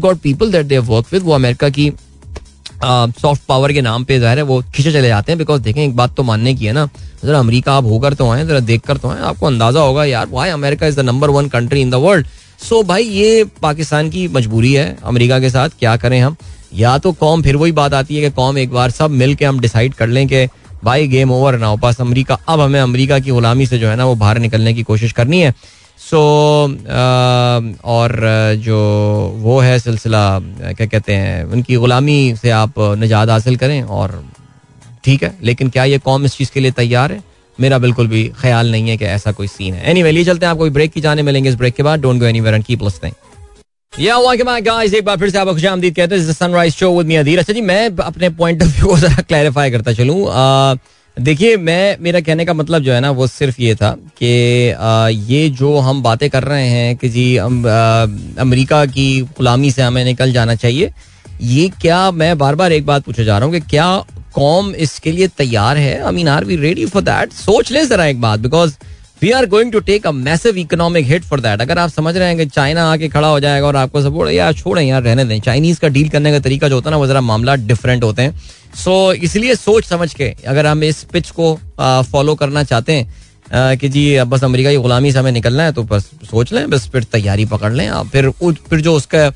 [0.00, 1.22] got people that they have worked with.
[1.22, 1.90] वो अमेरिका की
[3.20, 5.96] सॉफ्ट पावर के नाम पे ज़ाहिर है, वो खींचे चले जाते हैं बिकॉज़ देखें, एक
[5.96, 6.88] बात तो मानने की है ना,
[7.24, 10.26] जरा अमेरिका आप होकर तो आए, जरा देख कर तो आए, आपको अंदाज़ा होगा, यार
[10.30, 12.26] why America is the number one country in the world
[12.60, 16.36] so भाई, ये पाकिस्तान की मजबूरी है, अमेरिका के साथ, क्या करें हम?
[16.74, 19.44] या तो कॉम, फिर वही बात आती है कि कॉम एक बार सब मिल के
[19.44, 20.46] हम डिसाइड कर लें कि,
[20.84, 23.96] भाई गेम ओवर ना हो पास अमरीका, अब हमें अमरीका की गुलामी से जो है
[23.96, 25.54] ना, वो बाहर निकलने की कोशिश करनी है।
[25.98, 26.20] सो
[27.90, 28.12] और
[28.64, 28.78] जो
[29.42, 34.22] वो है सिलसिला क्या कहते हैं उनकी गुलामी से आप निजात हासिल करें और
[35.04, 37.22] ठीक है लेकिन क्या ये कौम इस चीज़ के लिए तैयार है?
[37.58, 40.46] मेरा बिल्कुल भी ख्याल नहीं है कि ऐसा कोई सीन है। एनी anyway, लिए चलते
[40.46, 42.82] हैं आपको ब्रेक की जाने मिलेंगे इस ब्रेक के बाद। Don't go anywhere and keep
[42.82, 43.14] listening
[43.92, 47.36] yeah welcome back guys एक बार फिर से आपको कहते हैं सनराइज शो विद मी
[47.36, 50.24] अच्छा जी मैं अपने पॉइंट ऑफ़ व्यू को जरा क्लैरिफाई करता चलूँ।
[51.16, 53.90] देखिए, मैं, मेरा कहने का मतलब जो है ना, वो सिर्फ़ ये था
[54.22, 54.26] कि
[55.32, 60.32] ये जो हम बातें कर रहे हैं कि जी अमेरिका की गुलामी से हमें निकल
[60.32, 60.90] जाना चाहिए,
[61.42, 63.86] ये क्या मैं बार बार एक बात पूछे जा रहा हूँ कि क्या
[64.34, 66.00] कॉम इसके लिए तैयार है?
[66.02, 68.74] I mean are we ready for that सोच ले जरा एक बात because
[69.24, 72.28] we are going to take a massive economic hit for that अगर आप समझ रहे
[72.28, 75.40] हैं कि चाइना आके खड़ा हो जाएगा और आपको सपोर्ट यार छोड़ें यार रहने दें।
[75.40, 78.22] चाइनीज़ का डील करने का तरीका जो होता है ना वो जरा मामला डिफरेंट होते
[78.22, 78.36] हैं।
[78.74, 83.08] सो so, इसलिए सोच समझ के अगर हम इस पिच को फॉलो करना चाहते हैं
[83.52, 86.52] आ, कि जी अब बस अमेरिका की गुलामी से हमें निकलना है तो बस सोच
[86.52, 88.30] लें बस फिर तैयारी पकड़ लें। आप फिर
[88.70, 89.26] फिर जो उसका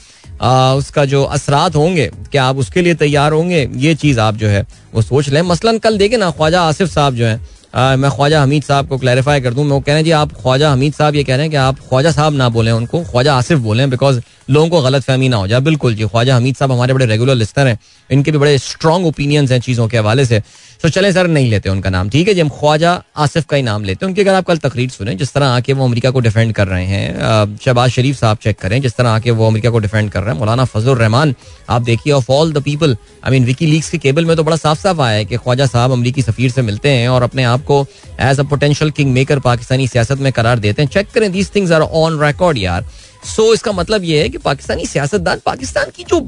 [0.43, 4.49] आ, उसका जो असरात होंगे क्या आप उसके लिए तैयार होंगे ये चीज़ आप जो
[4.49, 7.41] है वो सोच लें। मसलन कल देखें ना ख्वाजा आसिफ साहब जो है
[7.75, 10.71] मैं ख्वाजा हमीद साहब को क्लैरिफाई कर दूँ। मैं कह रहे हैं, जी, आप ख्वाजा
[10.73, 13.59] हमीद साहब ये कह रहे हैं कि आप ख्वाजा साहब ना बोलें उनको, ख्वाजा आसिफ
[13.59, 16.95] बोलें बिकॉज़ लोगों को गलत फहमी ना हो जाए। बिल्कुल जी, ख्वाजा हमीद साहब हमारे
[16.95, 17.79] बड़े रेगुलर लिस्टर हैं।
[18.11, 20.43] इनके भी बड़े स्ट्रॉन्ग ओपिनियंस हैं चीज़ों के हवाले से।
[20.81, 23.63] तो चले सर, नहीं लेते उनका नाम। ठीक है जी, हम ख्वाजा आसिफ का ही
[23.63, 26.21] नाम लेते हैं। उनकी अगर आप कल तकरीर सुने, जिस तरह आके वो अमेरिका को
[26.21, 29.79] डिफेंड कर रहे हैं शहबाज शरीफ साहब चेक करें, जिस तरह आके वो अमेरिका को
[29.79, 31.35] डिफेंड कर रहे हैं, मौलाना फजल रहमान
[31.69, 34.81] आप देखिए of all the people I mean WikiLeaks के केबल में तो बड़ा साफ़
[34.81, 37.85] साफ़ आया है कि ख्वाजा साहब अमरीकी सफीर से मिलते हैं और अपने आप को
[38.21, 41.81] as a potential kingmaker Pakistani सियासत में करार देते हैं। चेक करें these things are
[41.83, 42.87] on record यार।
[43.27, 46.27] सो इसका मतलब ये है कि पाकिस्तानी सियासतदान, पाकिस्तान की जो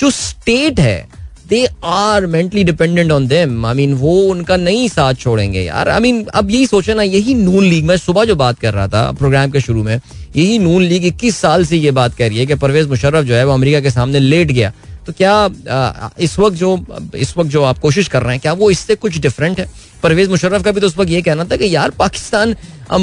[0.00, 1.08] जो स्टेट है
[1.48, 5.98] they are mentally dependent on them I mean वो उनका नहीं साथ छोड़ेंगे यार। आई
[5.98, 8.74] I मीन mean, अब यही सोचे ना यही नून लीग मैं सुबह जो बात कर
[8.74, 12.28] रहा था प्रोग्राम के शुरू में यही नून लीग इक्कीस साल से ये बात कर
[12.28, 14.72] रही है कि परवेज मुशर्रफ जो है वो अमेरिका के सामने लेट गया।
[15.06, 16.76] तो क्या इस वक्त जो
[17.14, 19.70] इस वक्त जो आप कोशिश कर रहे हैं क्या वो इससे कुछ डिफरेंट है?
[20.02, 22.56] परवेज मुशर्रफ का भी तो उस वक्त ये कहना था कि यार पाकिस्तान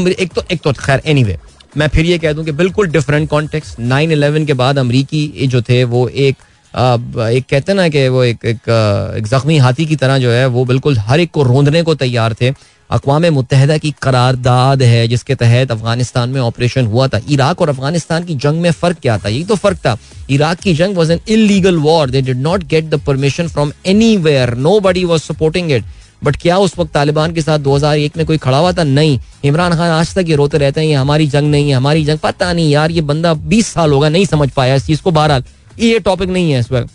[0.09, 1.37] एक तो एक तो खैर एनी anyway,
[1.77, 5.61] मैं फिर ये कह दूँ कि बिल्कुल डिफरेंट कॉन्टेक्स्ट नाइन इलेवन के बाद अमरीकी जो
[5.61, 6.35] थे वो एक
[6.75, 8.69] एक कहते ना कि वो एक एक,
[9.17, 12.33] एक जख्मी हाथी की तरह जो है वो बिल्कुल हर एक को रोंदने को तैयार
[12.41, 12.53] थे।
[12.89, 18.23] अकवा मुतहदा की करारदाद है जिसके तहत अफ़गानिस्तान में ऑपरेशन हुआ था। इराक और अफ़गानिस्तान
[18.23, 19.29] की जंग में फ़र्क क्या था?
[19.29, 19.97] यही तो फ़र्क था।
[20.29, 23.71] इराक की जंग was an illegal war they did not get the permission from
[24.17, 25.83] anywhere nobody was supporting it
[26.23, 28.83] but क्या उस वक्त तालिबान के साथ 2001 में कोई खड़ा हुआ था?
[28.83, 32.05] नहीं। इमरान खान आज तक ये रोते रहते हैं ये हमारी जंग नहीं है हमारी
[32.05, 35.11] जंग पता नहीं यार ये बंदा 20 साल होगा नहीं समझ पाया इस चीज़ को
[35.11, 35.43] बहरहाल।
[35.79, 36.91] ये टॉपिक नहीं है इस वक्त।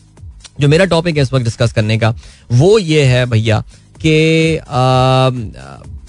[0.61, 2.15] जो मेरा टॉपिक है इस वक्त डिस्कस करने का,
[2.53, 3.63] वो ये है भैया
[4.01, 4.59] कि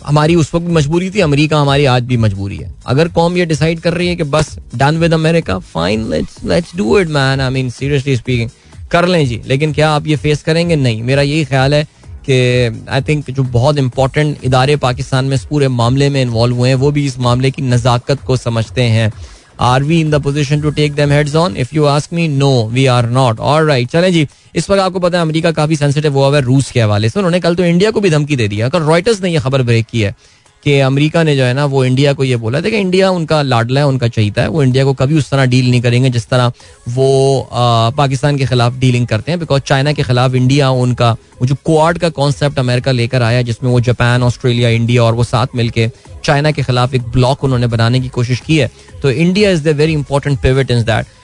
[0.06, 3.80] हमारी उस वक्त मजबूरी थी, अमेरिका हमारी आज भी मजबूरी है। अगर कौम ये डिसाइड
[3.80, 7.50] कर रही है कि बस done with America fine let's let's do it man I
[7.50, 8.50] mean seriously speaking
[8.92, 10.76] कर लें जी। लेकिन क्या आप ये फेस करेंगे?
[10.76, 11.84] नहीं। मेरा यही ख्याल है
[12.26, 16.70] कि आई थिंक जो बहुत इंपॉर्टेंट इदारे पाकिस्तान में इस पूरे मामले में इन्वॉल्व हुए
[16.70, 19.12] हैं, वो भी इस मामले की नज़ाकत को समझते हैं।
[19.60, 22.52] Are we in the position to take them heads on if you ask me no
[22.74, 26.14] we are not और राइट चले जी। इस वक्त आपको पता है अमेरिका काफ़ी सेंसिटिव
[26.14, 28.68] हुआ है रूस के हवाले से। उन्होंने कल तो इंडिया को भी धमकी दे दिया
[28.68, 30.16] अगर रॉयटर्स ने यह खबर ब्रेक की है
[30.64, 33.80] कि अमेरिका ने जो है ना वो इंडिया को ये बोला देखिए इंडिया उनका लाडला
[33.80, 36.52] है उनका चहीता है। वो इंडिया को कभी उस तरह डील नहीं करेंगे जिस तरह
[36.90, 41.46] वो आ, पाकिस्तान के खिलाफ डीलिंग करते हैं। बिकॉज़ चाइना के खिलाफ इंडिया उनका वो
[41.48, 45.56] जो क्वाड का कॉन्सेप्ट अमेरिका लेकर आया जिसमें वो जापान ऑस्ट्रेलिया इंडिया और वो साथ
[45.56, 45.92] मिलकर
[46.30, 48.70] चाइना के खिलाफ एक ब्लॉक उन्होंने बनाने की कोशिश की है।
[49.02, 51.18] तो India is the very important pivot in that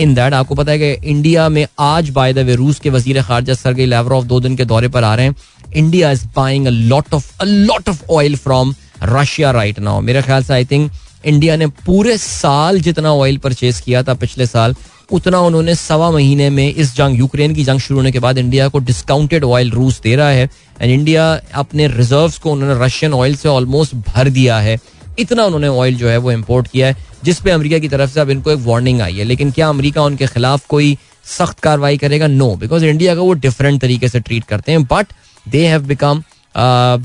[0.00, 3.22] in that आपको पता है कि इंडिया में आज बाय द वे रूस के वज़ीर
[3.22, 5.34] खारजा सरगई लेवरॉफ दो दिन के दौरे पर आ रहे हैं।
[5.76, 10.44] India is buying lot of a lot of oil from Russia right now मेरे ख्याल
[10.44, 10.90] से आई थिंक
[11.24, 14.74] इंडिया ने पूरे साल जितना ऑयल परचेज किया था पिछले साल
[15.10, 18.68] उतना उन्होंने सवा महीने में इस जंग, यूक्रेन की जंग शुरू होने के बाद इंडिया
[18.68, 20.48] को डिस्काउंटेड ऑयल रूस दे रहा है
[20.80, 24.78] एंड इंडिया अपने रिजर्व्स को उन्होंने रशियन ऑयल से ऑलमोस्ट भर दिया है।
[25.18, 28.30] इतना उन्होंने ऑयल जो है वो इम्पोर्ट किया है जिसपे अमेरिका की तरफ़ से अब
[28.30, 30.96] इनको एक वार्निंग आई है। लेकिन क्या अमेरिका उनके खिलाफ कोई
[31.28, 32.26] सख्त कार्रवाई करेगा?
[32.26, 35.12] नो बिकॉज़ इंडिया का वो डिफरेंट तरीके से ट्रीट करते हैं। But
[35.46, 36.22] they have become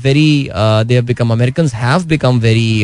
[0.02, 2.82] very they have become American have become very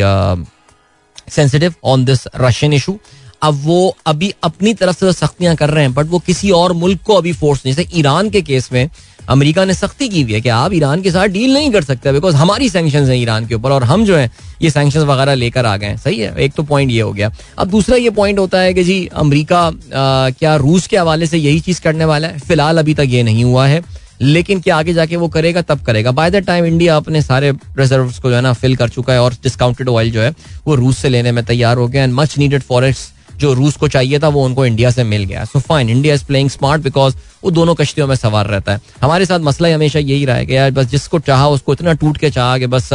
[1.28, 2.98] sensitive on this Russian issue
[3.46, 6.72] अब वो अभी अपनी तरफ़ से तो सख्तियाँ कर रहे हैं बट वो किसी और
[6.74, 8.88] मुल्क को अभी फोर्स नहीं, जैसे ईरान के केस में
[9.28, 12.12] अमेरिका ने सख्ती की हुई है कि आप ईरान के साथ डील नहीं कर सकते
[12.12, 14.30] बिकॉज़ हमारी सैंक्शन है ईरान के ऊपर और हम जो है,
[14.62, 17.30] ये सैंक्शन वगैरह लेकर आ गए हैं। सही है, एक तो पॉइंट ये हो गया।
[17.58, 21.60] अब दूसरा ये पॉइंट होता है कि जी, अमरीका क्या रूस के हवाले से यही
[21.60, 22.38] चीज़ करने वाला है?
[22.38, 23.82] फ़िलहाल अभी तक ये नहीं हुआ है,
[24.20, 28.12] लेकिन क्या आगे जाके वो करेगा, तब करेगा। बाय द टाइम इंडिया अपने सारे रिज़र्व
[28.22, 30.32] को जो है ना फिल कर चुका है और डिस्काउंटेड ऑयल जो है,
[30.66, 33.88] वो रूस से लेने में तैयार हो गया एंड मच नीडेड फॉरेस्ट जो रूस को
[33.88, 37.14] चाहिए था, वो उनको इंडिया से मिल गया। So fine India is playing smart because
[37.44, 40.56] वो दोनों कश्तियों में सवार रहता है। हमारे साथ मसला हमेशा यही रहा है कि
[40.56, 42.92] यार बस जिसको चाहा उसको इतना टूट के चाहा कि बस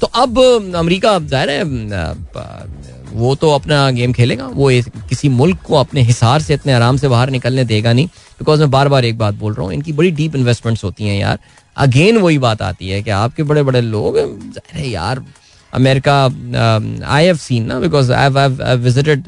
[0.00, 0.38] तो अब
[0.76, 1.62] अमरीका, ज़ाहिर है
[3.12, 4.70] वो तो अपना गेम खेलेगा। वो
[5.08, 8.06] किसी मुल्क को अपने हिसार से इतने आराम से बाहर निकलने देगा नहीं
[8.38, 11.18] बिकॉज़ मैं बार बार एक बात बोल रहा हूँ, इनकी बड़ी डीप इन्वेस्टमेंट्स होती हैं
[11.18, 11.38] यार।
[11.76, 14.18] अगेन वही बात आती है कि आपके बड़े बड़े लोग
[14.76, 15.24] यार
[15.74, 16.14] अमेरिका
[17.08, 19.24] आई हैव सीन ना because I visited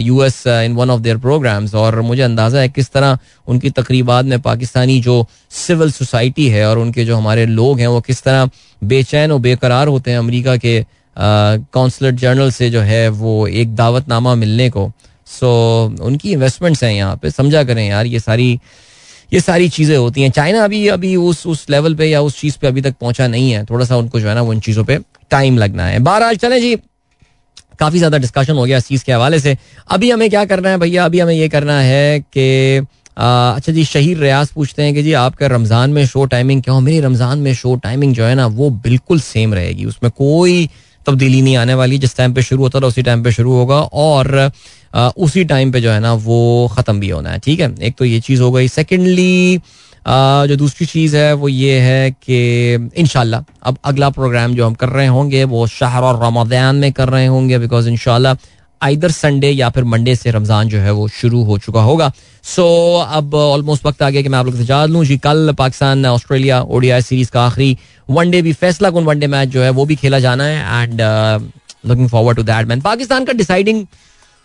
[0.00, 4.24] U S in one of their programmes और मुझे अंदाज़ा है किस तरह उनकी तकरीबात
[4.24, 8.50] में पाकिस्तानी जो सिविल सोसाइटी है और उनके जो हमारे लोग हैं वो किस तरह
[8.82, 10.84] बेचैन और बेकरार होते हैं अमेरिका के
[11.16, 14.90] कौंसलर uh, जनरल से जो है वो एक दावतनामा मिलने को।
[15.26, 15.48] सो
[15.94, 18.60] so, उनकी इन्वेस्टमेंट्स हैं यहाँ पे समझा करें यार ये सारी
[19.32, 22.58] ये सारी चीज़ें होती हैं। चाइना अभी अभी उस उस लेवल पे या उस चीज़
[22.58, 24.98] पे अभी तक पहुँचा नहीं है। थोड़ा सा उनको जो है ना इन चीज़ों पे
[25.30, 26.76] टाइम लगना है। बहरहाल, चले जी।
[27.78, 29.56] काफ़ी ज़्यादा डिस्कशन हो गया इस चीज़ के हवाले से।
[29.90, 31.04] अभी हमें क्या करना है भैया?
[31.04, 35.46] अभी हमें ये करना है कि अच्छा जी शहीर रियाज पूछते हैं कि जी, आपका
[35.46, 36.80] रमज़ान में शो टाइमिंग क्या हो?
[36.80, 40.68] मेरी रमज़ान में शो टाइमिंग जो है ना, वो बिल्कुल सेम रहेगी। उसमें कोई
[41.06, 43.80] तब्दीली नहीं आने वाली। जिस टाइम पे शुरू होता था, उसी टाइम पे शुरू होगा
[43.80, 44.50] और
[45.16, 47.74] उसी टाइम पे जो है ना, वो ख़त्म भी होना है। ठीक है?
[47.82, 49.60] एक तो ये चीज़ हो गई। सेकेंडली
[50.08, 54.88] जो दूसरी चीज़ है वो ये है कि इनशाला अब अगला प्रोग्राम जो हम कर
[54.88, 58.36] रहे होंगे वो शहर और रमदान में कर रहे होंगे बिकॉज़ इनशाला
[58.82, 62.10] आइदर संडे या फिर मंडे से रमज़ान जो है वो शुरू हो चुका होगा।
[62.44, 65.16] सो so, अब ऑलमोस्ट वक्त आ गया कि मैं आप लोग से इजाज़त लूँ। जी
[65.18, 67.76] कल पाकिस्तान ऑस्ट्रेलिया ओडीआई सीरीज़ का आखिरी
[68.08, 71.00] वनडे भी फैसला कौन वनडे मैच जो है वो भी खेला जाना है and
[71.86, 73.84] looking forward to that man Pakistan का डिसाइडिंग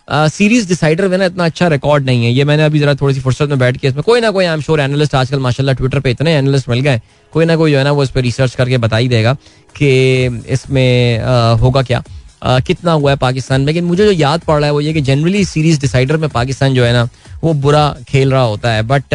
[0.07, 3.21] सीरीज़ डिसाइडर में ना इतना अच्छा रिकॉर्ड नहीं है। ये मैंने अभी जरा थोड़ी सी
[3.21, 5.99] फुर्सत में बैठ के इसमें कोई ना कोई आई एम श्योर एनालिस्ट आजकल माशाल्लाह ट्विटर
[5.99, 7.01] पे इतने एनालिस्ट मिल गए
[7.33, 9.33] कोई ना कोई जो है ना वो इस पर रिसर्च करके बता ही देगा
[9.75, 11.23] कि इसमें
[11.61, 12.03] होगा क्या।
[12.43, 13.67] आ, कितना हुआ है पाकिस्तान में?
[13.67, 16.73] लेकिन मुझे जो याद पड़ रहा है वो ये कि जनरली सीरीज़ डिसाइडर में पाकिस्तान
[16.73, 17.07] जो है ना
[17.43, 19.13] वो बुरा खेल रहा होता है। बट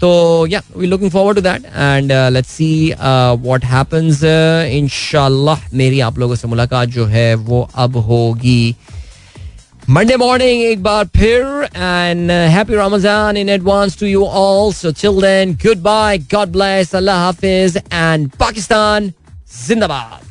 [0.00, 6.18] तो yeah we looking forward to that and let's see what happens इंशाल्लाह मेरी आप
[6.18, 8.74] लोगों से मुलाकात जो है वो अब होगी।
[9.92, 11.42] मंडे मॉर्निंग एक बार फिर
[11.76, 17.18] and happy Ramzan in advance to you all so till then goodbye God bless अल्लाह
[17.24, 19.12] हाफिज एंड पाकिस्तान
[19.66, 20.30] जिंदाबाद